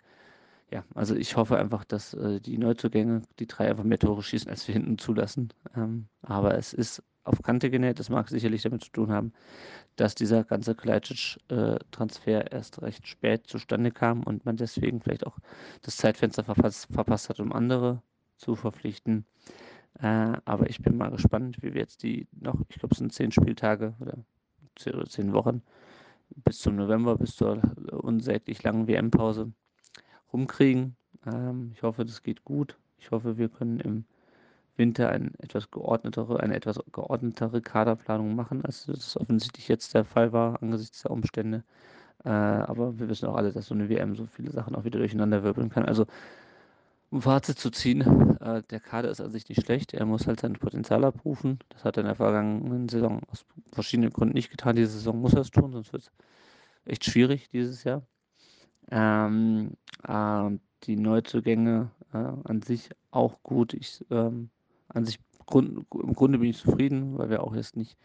[0.70, 4.50] ja, also ich hoffe einfach, dass äh, die Neuzugänge, die drei einfach mehr Tore schießen,
[4.50, 5.52] als wir hinten zulassen.
[5.76, 7.98] Ähm, aber es ist auf Kante genäht.
[7.98, 9.32] Das mag sicherlich damit zu tun haben,
[9.96, 15.38] dass dieser ganze Kalajdzic-Transfer erst recht spät zustande kam und man deswegen vielleicht auch
[15.82, 18.02] das Zeitfenster verpasst, verpasst hat, um andere
[18.36, 19.24] zu verpflichten.
[20.00, 23.12] Äh, aber ich bin mal gespannt, wie wir jetzt die noch, ich glaube, es sind
[23.12, 24.18] zehn Spieltage oder
[25.08, 25.62] zehn Wochen
[26.44, 27.60] bis zum November, bis zur
[27.92, 29.52] unsäglich langen WM-Pause
[30.32, 30.96] rumkriegen.
[31.26, 32.76] Ähm, ich hoffe, das geht gut.
[32.98, 34.04] Ich hoffe, wir können im
[34.76, 40.32] Winter ein etwas geordnetere, eine etwas geordnetere Kaderplanung machen, als das offensichtlich jetzt der Fall
[40.32, 41.64] war angesichts der Umstände.
[42.24, 44.98] Äh, aber wir wissen auch alle, dass so eine WM so viele Sachen auch wieder
[44.98, 45.84] durcheinander wirbeln kann.
[45.84, 46.06] Also
[47.10, 48.00] um Fazit zu ziehen,
[48.40, 49.94] äh, der Kader ist an sich nicht schlecht.
[49.94, 51.60] Er muss halt sein Potenzial abrufen.
[51.68, 54.74] Das hat er in der vergangenen Saison aus verschiedenen Gründen nicht getan.
[54.76, 56.10] Diese Saison muss er es tun, sonst wird es
[56.86, 58.02] echt schwierig dieses Jahr.
[58.90, 59.72] Ähm,
[60.06, 60.50] äh,
[60.84, 63.74] die Neuzugänge äh, an sich auch gut.
[63.74, 64.50] Ich ähm,
[64.88, 67.96] an sich Grund, im Grunde bin ich zufrieden, weil wir auch jetzt nicht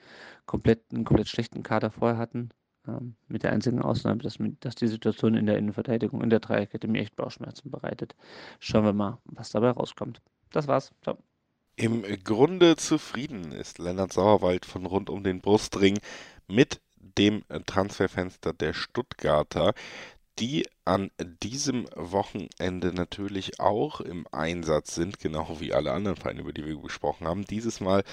[0.46, 2.50] komplett einen komplett schlechten Kader vorher hatten.
[2.88, 6.88] Ähm, mit der einzigen Ausnahme, dass, dass die Situation in der Innenverteidigung, in der Dreierkette
[6.88, 8.16] mir echt Bauchschmerzen bereitet.
[8.60, 10.22] Schauen wir mal, was dabei rauskommt.
[10.52, 10.92] Das war's.
[11.02, 11.18] Ciao.
[11.76, 15.98] Im Grunde zufrieden ist Lennart Sauerwald von rund um den Brustring
[16.48, 19.74] mit dem Transferfenster der Stuttgarter
[20.40, 21.12] die an
[21.44, 26.78] diesem Wochenende natürlich auch im Einsatz sind, genau wie alle anderen Vereine, über die wir
[26.78, 27.46] gesprochen haben.
[27.46, 28.04] Dieses Mal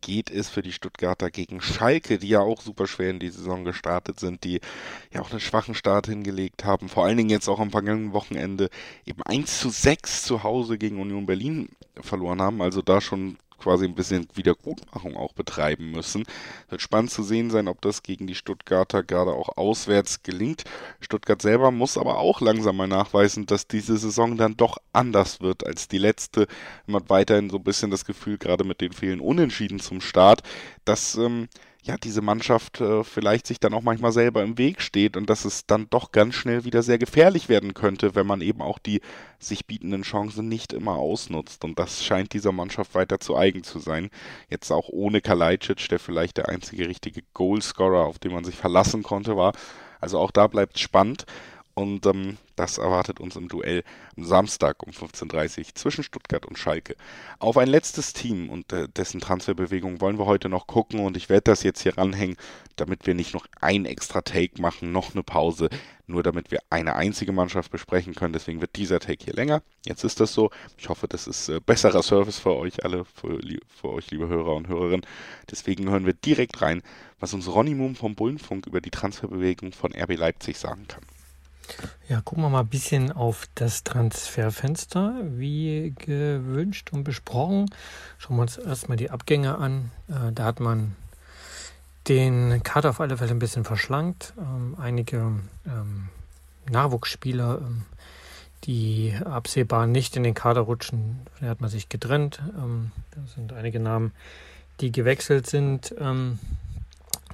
[0.00, 3.64] geht es für die Stuttgarter gegen Schalke, die ja auch super schwer in die Saison
[3.64, 4.60] gestartet sind, die
[5.12, 8.70] ja auch einen schwachen Start hingelegt haben, vor allen Dingen jetzt auch am vergangenen Wochenende
[9.04, 11.68] eben 1 zu 6 zu Hause gegen Union Berlin
[12.00, 16.24] verloren haben, also da schon quasi ein bisschen Wiedergutmachung auch betreiben müssen.
[16.68, 20.64] Wird spannend zu sehen sein, ob das gegen die Stuttgarter gerade auch auswärts gelingt.
[21.00, 25.66] Stuttgart selber muss aber auch langsam mal nachweisen, dass diese Saison dann doch anders wird
[25.66, 26.46] als die letzte.
[26.86, 30.42] Man hat weiterhin so ein bisschen das Gefühl, gerade mit den vielen Unentschieden zum Start,
[30.84, 31.48] dass ähm,
[31.82, 35.44] ja, diese Mannschaft äh, vielleicht sich dann auch manchmal selber im Weg steht und dass
[35.44, 39.00] es dann doch ganz schnell wieder sehr gefährlich werden könnte, wenn man eben auch die
[39.38, 41.64] sich bietenden Chancen nicht immer ausnutzt.
[41.64, 44.10] Und das scheint dieser Mannschaft weiter zu eigen zu sein.
[44.50, 49.02] Jetzt auch ohne Kalajdzic, der vielleicht der einzige richtige Goalscorer, auf den man sich verlassen
[49.02, 49.52] konnte, war.
[50.00, 51.26] Also auch da bleibt spannend.
[51.78, 53.84] Und ähm, das erwartet uns im Duell
[54.16, 56.96] am Samstag um 15.30 Uhr zwischen Stuttgart und Schalke.
[57.38, 61.28] Auf ein letztes Team und äh, dessen Transferbewegung wollen wir heute noch gucken und ich
[61.28, 62.36] werde das jetzt hier ranhängen,
[62.74, 65.68] damit wir nicht noch ein extra Take machen, noch eine Pause,
[66.08, 68.32] nur damit wir eine einzige Mannschaft besprechen können.
[68.32, 69.62] Deswegen wird dieser Take hier länger.
[69.86, 70.50] Jetzt ist das so.
[70.78, 74.56] Ich hoffe, das ist äh, besserer Service für euch alle, für, für euch liebe Hörer
[74.56, 75.06] und Hörerinnen.
[75.48, 76.82] Deswegen hören wir direkt rein,
[77.20, 81.04] was uns Ronny Moom vom Bullenfunk über die Transferbewegung von RB Leipzig sagen kann.
[82.08, 87.70] Ja, gucken wir mal ein bisschen auf das Transferfenster, wie gewünscht und besprochen.
[88.16, 89.90] Schauen wir uns erstmal die Abgänge an.
[90.08, 90.96] Äh, da hat man
[92.08, 94.32] den Kader auf alle Fälle ein bisschen verschlankt.
[94.38, 95.18] Ähm, einige
[95.66, 96.08] ähm,
[96.70, 97.82] Nachwuchsspieler, ähm,
[98.64, 102.42] die absehbar nicht in den Kader rutschen, da hat man sich getrennt.
[103.12, 104.12] Da sind einige Namen,
[104.80, 105.94] die gewechselt sind.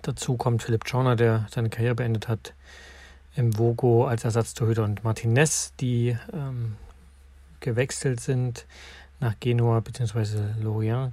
[0.02, 2.52] Dazu kommt Philipp Schauner, der seine Karriere beendet hat
[3.36, 6.76] im Vogo als Ersatztorhüter und Martinez, die ähm,
[7.60, 8.66] gewechselt sind
[9.20, 10.38] nach Genua bzw.
[10.62, 11.12] Lorient.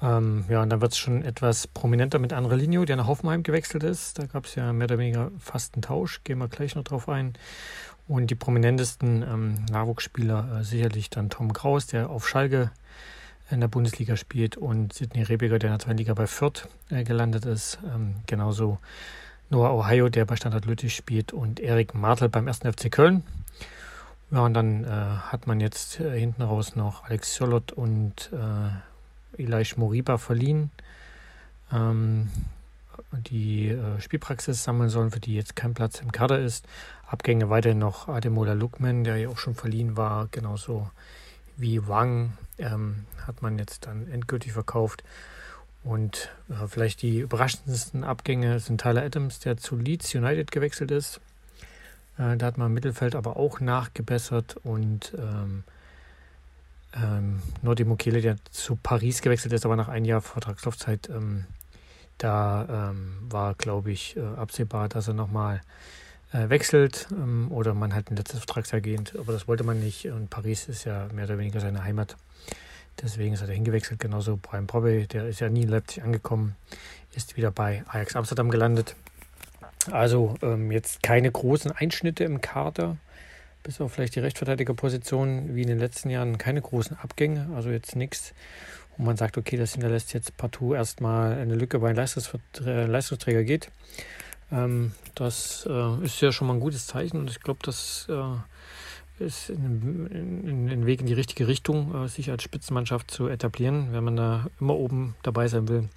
[0.00, 3.82] Ähm, ja, und dann wird es schon etwas prominenter mit Andrelinho, der nach Hoffenheim gewechselt
[3.82, 4.18] ist.
[4.18, 7.08] Da gab es ja mehr oder weniger fast einen Tausch, gehen wir gleich noch drauf
[7.08, 7.34] ein.
[8.06, 12.70] Und die prominentesten ähm, Nachwuchsspieler äh, sicherlich dann Tom Kraus, der auf Schalke
[13.50, 17.02] in der Bundesliga spielt und Sidney Rebiger, der in der zweiten Liga bei Fürth äh,
[17.02, 17.78] gelandet ist.
[17.84, 18.78] Ähm, genauso
[19.50, 22.58] Noah Ohio, der bei Standard Lüttich spielt, und Erik Martel beim 1.
[22.58, 23.22] FC Köln.
[24.30, 29.42] Ja, und dann äh, hat man jetzt äh, hinten raus noch Alex Solot und äh,
[29.42, 30.70] Elias Moriba verliehen,
[31.72, 32.30] ähm,
[33.12, 36.66] die äh, Spielpraxis sammeln sollen, für die jetzt kein Platz im Kader ist.
[37.06, 40.90] Abgänge weiterhin noch Ademola Lukman, der ja auch schon verliehen war, genauso
[41.56, 45.02] wie Wang ähm, hat man jetzt dann endgültig verkauft.
[45.88, 51.18] Und äh, vielleicht die überraschendsten Abgänge sind Tyler Adams, der zu Leeds United gewechselt ist.
[52.18, 55.64] Äh, da hat man im Mittelfeld aber auch nachgebessert und ähm,
[56.94, 61.46] ähm, Nordi Mukele, der zu Paris gewechselt ist, aber nach einem Jahr Vertragslaufzeit, ähm,
[62.18, 65.62] da ähm, war, glaube ich, äh, absehbar, dass er nochmal
[66.32, 69.18] äh, wechselt ähm, oder man halt ein letztes Vertragsjahr geht.
[69.18, 72.18] Aber das wollte man nicht und Paris ist ja mehr oder weniger seine Heimat.
[73.02, 74.00] Deswegen ist er dahin gewechselt.
[74.00, 76.56] Genauso Brian Probbe, der ist ja nie in Leipzig angekommen,
[77.14, 78.96] ist wieder bei Ajax Amsterdam gelandet.
[79.90, 82.96] Also ähm, jetzt keine großen Einschnitte im Kader,
[83.62, 87.48] bis auf vielleicht die Rechtsverteidigerposition, wie in den letzten Jahren, keine großen Abgänge.
[87.54, 88.34] Also jetzt nichts,
[88.96, 93.70] wo man sagt, okay, das hinterlässt jetzt partout erstmal eine Lücke, weil ein Leistungsträger geht.
[94.50, 98.34] Ähm, das äh, ist ja schon mal ein gutes Zeichen und ich glaube, das äh,
[99.20, 104.16] ist ein, Weg in die richtige Richtung, äh, sich als Spitzenmannschaft zu etablieren, wenn man
[104.16, 105.88] da immer oben dabei sein will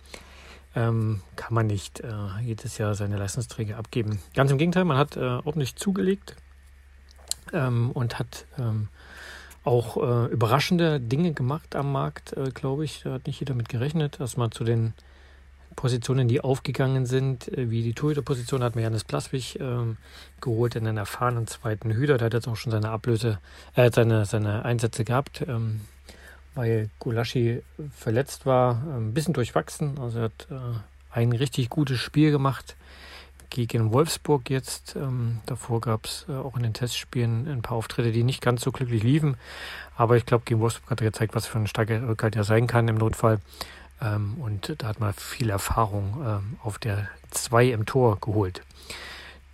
[0.76, 2.12] ähm, kann man nicht äh,
[2.44, 4.20] jedes Jahr seine Leistungsträger abgeben.
[4.36, 6.36] Ganz im Gegenteil, man hat äh, ordentlich zugelegt
[7.52, 8.88] ähm, und hat ähm,
[9.64, 13.02] auch überraschende Dinge gemacht am Markt, glaube ich.
[13.04, 14.20] Da hat nicht jeder mit gerechnet.
[14.20, 14.96] Erstmal zu den
[15.76, 19.98] Positionen, die aufgegangen sind, äh, wie die Torhüter-Position hat man Janis Plaswig ähm,
[20.42, 22.18] geholt in einen erfahrenen zweiten Hüter.
[22.18, 23.40] Der hat jetzt auch schon seine Ablöse,
[23.76, 25.44] äh, seine, seine Einsätze gehabt.
[25.48, 25.82] Ähm,
[26.54, 27.62] weil Gulaschi
[27.96, 29.98] verletzt war, ein bisschen durchwachsen.
[30.00, 30.56] Also er hat äh,
[31.12, 32.76] ein richtig gutes Spiel gemacht
[33.50, 34.96] gegen Wolfsburg jetzt.
[34.96, 38.62] Ähm, davor gab es äh, auch in den Testspielen ein paar Auftritte, die nicht ganz
[38.62, 39.36] so glücklich liefen.
[39.96, 42.68] Aber ich glaube, gegen Wolfsburg hat er gezeigt, was für ein starker Rückhalt er sein
[42.68, 43.40] kann im Notfall.
[44.02, 48.64] Ähm, und da hat man viel Erfahrung ähm, auf der 2 im Tor geholt.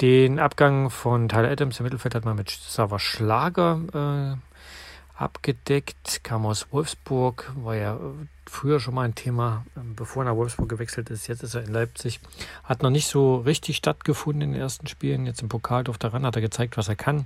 [0.02, 6.46] Den Abgang von Tyler Adams im Mittelfeld hat man mit Sava Schlager äh, abgedeckt, kam
[6.46, 10.70] aus Wolfsburg, war ja äh, früher schon mal ein Thema, ähm, bevor er nach Wolfsburg
[10.70, 11.28] gewechselt ist.
[11.28, 12.20] Jetzt ist er in Leipzig.
[12.64, 15.26] Hat noch nicht so richtig stattgefunden in den ersten Spielen.
[15.26, 17.26] Jetzt im Pokal durfte er ran, hat er gezeigt, was er kann,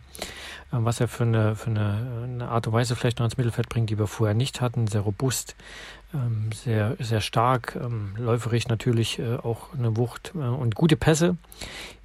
[0.74, 3.70] ähm, was er für eine, für eine, eine Art und Weise vielleicht noch ins Mittelfeld
[3.70, 4.88] bringt, die wir vorher nicht hatten.
[4.88, 5.56] Sehr robust,
[6.14, 7.80] ähm, sehr, sehr stark,
[8.18, 11.38] läuferig natürlich äh, auch eine Wucht äh, und gute Pässe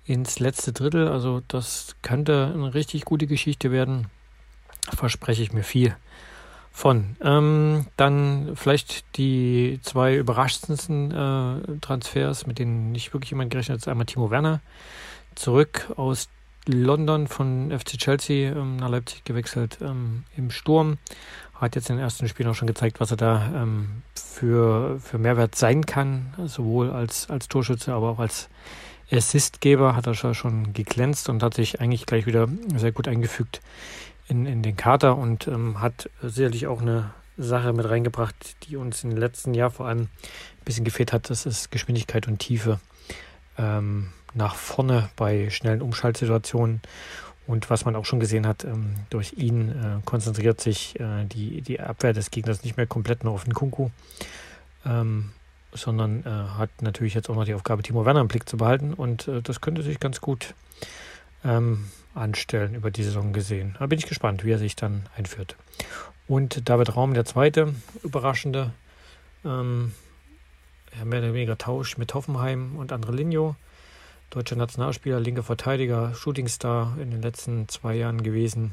[0.04, 1.08] ins letzte Drittel.
[1.08, 4.06] Also das könnte eine richtig gute Geschichte werden
[4.94, 5.96] verspreche ich mir viel
[6.76, 7.16] von.
[7.22, 13.88] Ähm, dann vielleicht die zwei überraschendsten äh, Transfers, mit denen nicht wirklich jemand gerechnet hat.
[13.88, 14.60] Einmal Timo Werner,
[15.36, 16.28] zurück aus
[16.66, 20.98] London von FC Chelsea ähm, nach Leipzig gewechselt ähm, im Sturm.
[21.54, 25.16] Hat jetzt in den ersten Spielen auch schon gezeigt, was er da ähm, für, für
[25.16, 28.50] Mehrwert sein kann, sowohl als, als Torschütze, aber auch als
[29.10, 33.62] Assistgeber hat er schon geglänzt und hat sich eigentlich gleich wieder sehr gut eingefügt
[34.28, 39.02] in, in den Kater und ähm, hat sicherlich auch eine Sache mit reingebracht, die uns
[39.02, 41.30] den letzten Jahren vor allem ein bisschen gefehlt hat.
[41.30, 42.80] Das ist Geschwindigkeit und Tiefe
[43.58, 46.80] ähm, nach vorne bei schnellen Umschaltsituationen.
[47.46, 51.60] Und was man auch schon gesehen hat, ähm, durch ihn äh, konzentriert sich äh, die,
[51.62, 53.90] die Abwehr des Gegners nicht mehr komplett nur auf den Kunku,
[54.84, 55.30] ähm,
[55.72, 58.94] sondern äh, hat natürlich jetzt auch noch die Aufgabe, Timo Werner im Blick zu behalten.
[58.94, 60.54] Und äh, das könnte sich ganz gut
[61.44, 61.86] ähm,
[62.16, 63.76] anstellen über die Saison gesehen.
[63.78, 65.56] Da bin ich gespannt, wie er sich dann einführt.
[66.28, 68.72] Und David Raum, der zweite überraschende,
[69.44, 69.92] ähm,
[71.04, 73.54] mehr oder weniger Tausch mit Hoffenheim und Andrelinho.
[74.30, 78.72] Deutscher Nationalspieler, linker Verteidiger, Shootingstar in den letzten zwei Jahren gewesen.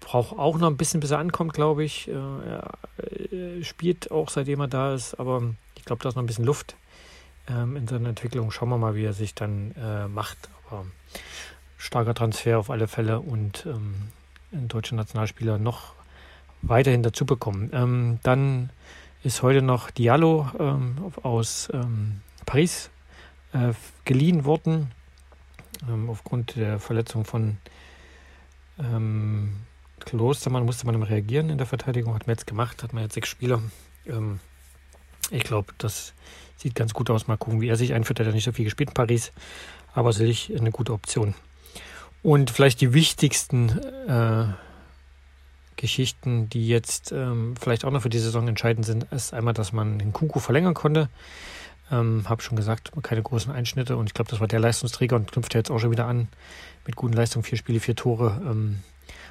[0.00, 2.08] Braucht auch noch ein bisschen, bis er ankommt, glaube ich.
[2.08, 6.26] Äh, er spielt auch seitdem er da ist, aber ich glaube, da ist noch ein
[6.26, 6.76] bisschen Luft
[7.48, 8.50] ähm, in seiner Entwicklung.
[8.50, 10.50] Schauen wir mal, wie er sich dann äh, macht.
[10.68, 10.84] Aber
[11.76, 13.94] starker Transfer auf alle Fälle und ähm,
[14.68, 15.94] deutscher Nationalspieler noch
[16.62, 17.70] weiterhin dazu bekommen.
[17.72, 18.70] Ähm, dann
[19.22, 22.90] ist heute noch Diallo ähm, aus ähm, Paris
[23.52, 23.72] äh,
[24.04, 24.90] geliehen worden.
[25.88, 27.58] Ähm, aufgrund der Verletzung von
[28.78, 29.56] ähm,
[30.00, 32.14] Klostermann musste man reagieren in der Verteidigung.
[32.14, 33.62] Hat man jetzt gemacht, hat man jetzt sechs Spieler.
[35.30, 36.12] Ich glaube, das
[36.56, 37.26] sieht ganz gut aus.
[37.26, 38.20] Mal gucken, wie er sich einführt.
[38.20, 39.32] Er hat nicht so viel gespielt in Paris,
[39.94, 41.34] aber sicherlich eine gute Option.
[42.24, 43.68] Und vielleicht die wichtigsten
[44.08, 44.46] äh,
[45.76, 49.74] Geschichten, die jetzt ähm, vielleicht auch noch für die Saison entscheidend sind, ist einmal, dass
[49.74, 51.10] man den Kuku verlängern konnte.
[51.92, 55.30] Ähm, habe schon gesagt, keine großen Einschnitte und ich glaube, das war der Leistungsträger und
[55.30, 56.28] knüpft jetzt auch schon wieder an
[56.86, 58.40] mit guten Leistungen, vier Spiele, vier Tore.
[58.42, 58.78] Ähm,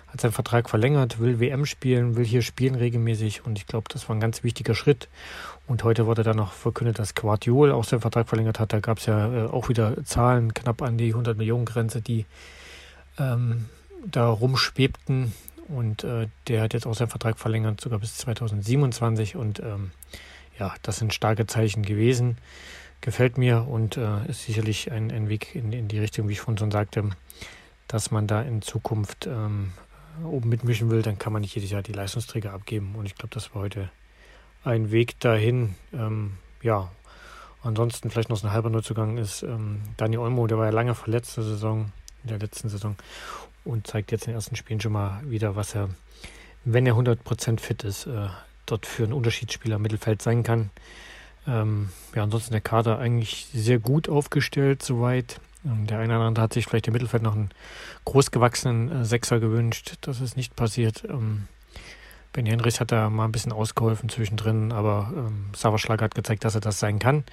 [0.10, 4.08] hat seinen Vertrag verlängert, will WM spielen, will hier spielen regelmäßig und ich glaube, das
[4.08, 5.10] war ein ganz wichtiger Schritt.
[5.66, 8.72] Und heute wurde dann noch verkündet, dass Quartiol auch seinen Vertrag verlängert hat.
[8.72, 12.28] Da gab es ja äh, auch wieder Zahlen knapp an die 100 Millionen Grenze, die
[13.20, 13.66] ähm,
[14.06, 15.34] da rumschwebten.
[15.68, 19.36] Und äh, der hat jetzt auch seinen Vertrag verlängert, sogar bis 2027.
[19.36, 19.92] Und ähm,
[20.60, 22.38] ja, das sind starke Zeichen gewesen.
[23.02, 26.42] Gefällt mir und äh, ist sicherlich ein, ein Weg in, in, die Richtung, wie ich
[26.42, 27.10] vorhin schon sagte,
[27.88, 29.74] dass man da in Zukunft ähm,
[30.24, 32.96] oben mitmischen will, dann kann man nicht jedes Jahr die Leistungsträger abgeben.
[32.96, 33.90] Und ich glaube, das war heute
[34.64, 35.76] ein Weg dahin.
[35.94, 36.90] Ähm, ja,
[37.62, 40.96] ansonsten vielleicht noch so ein halber Neuzugang ist ähm, Dani Olmo, der war ja lange
[40.96, 41.92] verletzt der Saison,
[42.24, 42.96] in der letzten Saison
[43.66, 45.90] und zeigt jetzt in den ersten Spielen schon mal wieder, was er,
[46.66, 48.28] wenn er 100% fit ist, äh,
[48.66, 50.70] dort für einen Unterschiedsspieler im Mittelfeld sein kann.
[51.48, 55.40] Ähm, ja, ansonsten der Kader eigentlich sehr gut aufgestellt soweit.
[55.66, 57.52] Ähm, der eine oder andere hat sich vielleicht im Mittelfeld noch einen
[58.06, 59.98] großgewachsenen äh, Sechser gewünscht.
[60.02, 61.04] Das ist nicht passiert.
[61.10, 61.48] Ähm,
[62.34, 66.56] Benny Henrichs hat da mal ein bisschen ausgeholfen zwischendrin, aber ähm, Sauerschlag hat gezeigt, dass
[66.56, 67.24] er das sein kann.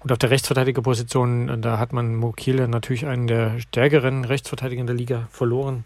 [0.00, 4.86] Und auf der Rechtsverteidigerposition, äh, da hat man Mokile natürlich einen der stärkeren Rechtsverteidiger in
[4.86, 5.84] der Liga verloren.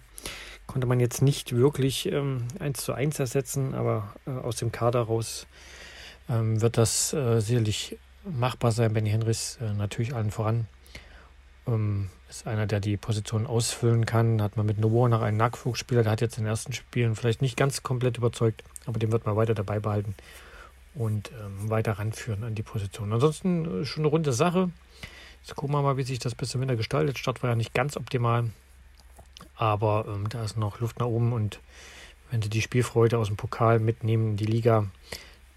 [0.67, 5.03] Konnte man jetzt nicht wirklich ähm, 1 zu 1 ersetzen, aber äh, aus dem Kader
[5.03, 5.47] raus
[6.29, 8.93] ähm, wird das äh, sicherlich machbar sein.
[8.93, 10.67] Benny Henrichs äh, natürlich allen voran.
[11.67, 14.43] Ähm, ist einer, der die Position ausfüllen kann.
[14.43, 17.43] Hat man mit Novo noch einen Nachwuchsspieler, der hat jetzt in den ersten Spielen vielleicht
[17.43, 20.14] nicht ganz komplett überzeugt, aber den wird man weiter dabei behalten
[20.95, 23.12] und ähm, weiter ranführen an die Position.
[23.12, 24.71] Ansonsten äh, schon eine runde Sache.
[25.43, 27.19] Jetzt gucken wir mal, wie sich das bis zum Winter gestaltet.
[27.19, 28.51] Start war ja nicht ganz optimal,
[29.55, 31.61] aber ähm, da ist noch Luft nach oben und
[32.31, 34.87] wenn sie die Spielfreude aus dem Pokal mitnehmen in die Liga,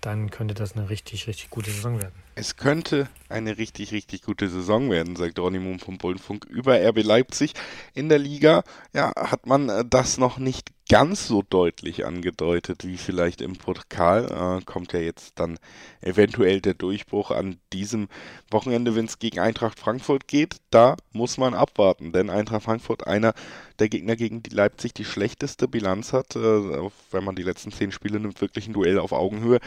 [0.01, 2.13] dann könnte das eine richtig, richtig gute Saison werden.
[2.35, 7.03] Es könnte eine richtig, richtig gute Saison werden, sagt Ronny Moon vom Bullenfunk über RB
[7.03, 7.53] Leipzig.
[7.93, 12.97] In der Liga ja, hat man äh, das noch nicht ganz so deutlich angedeutet wie
[12.97, 14.59] vielleicht im Pokal.
[14.59, 15.59] Äh, kommt ja jetzt dann
[16.01, 18.09] eventuell der Durchbruch an diesem
[18.49, 20.57] Wochenende, wenn es gegen Eintracht Frankfurt geht.
[20.71, 23.33] Da muss man abwarten, denn Eintracht Frankfurt einer
[23.77, 27.91] der Gegner, gegen die Leipzig die schlechteste Bilanz hat, äh, wenn man die letzten zehn
[27.91, 29.59] Spiele nimmt, wirklich ein Duell auf Augenhöhe.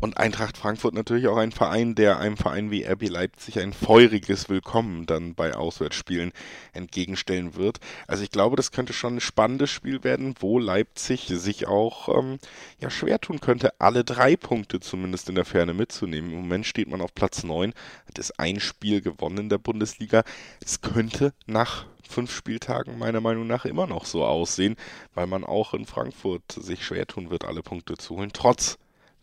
[0.00, 4.48] Und Eintracht Frankfurt natürlich auch ein Verein, der einem Verein wie RB Leipzig ein feuriges
[4.48, 6.32] Willkommen dann bei Auswärtsspielen
[6.72, 7.80] entgegenstellen wird.
[8.06, 12.38] Also ich glaube, das könnte schon ein spannendes Spiel werden, wo Leipzig sich auch ähm,
[12.78, 16.30] ja, schwer tun könnte, alle drei Punkte zumindest in der Ferne mitzunehmen.
[16.30, 17.74] Im Moment steht man auf Platz 9,
[18.08, 20.24] hat es ein Spiel gewonnen in der Bundesliga.
[20.64, 24.76] Es könnte nach fünf Spieltagen meiner Meinung nach immer noch so aussehen,
[25.14, 28.78] weil man auch in Frankfurt sich schwer tun wird, alle Punkte zu holen, trotz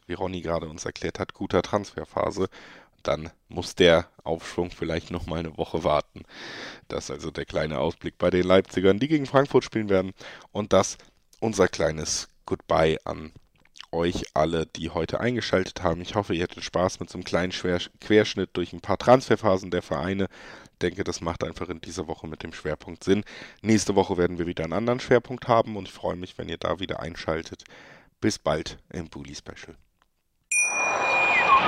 [0.08, 2.50] wie Ronny gerade uns erklärt hat, guter Transferphase.
[3.04, 6.24] Dann muss der Aufschwung vielleicht noch mal eine Woche warten.
[6.88, 10.14] Das ist also der kleine Ausblick bei den Leipzigern, die gegen Frankfurt spielen werden.
[10.52, 10.98] Und das
[11.40, 13.32] unser kleines Goodbye an
[13.92, 16.02] euch alle, die heute eingeschaltet haben.
[16.02, 19.82] Ich hoffe, ihr hattet Spaß mit so einem kleinen Querschnitt durch ein paar Transferphasen der
[19.82, 20.28] Vereine.
[20.74, 23.24] Ich denke, das macht einfach in dieser Woche mit dem Schwerpunkt Sinn.
[23.62, 26.58] Nächste Woche werden wir wieder einen anderen Schwerpunkt haben und ich freue mich, wenn ihr
[26.58, 27.64] da wieder einschaltet.
[28.20, 29.76] Bis bald im Bully Special.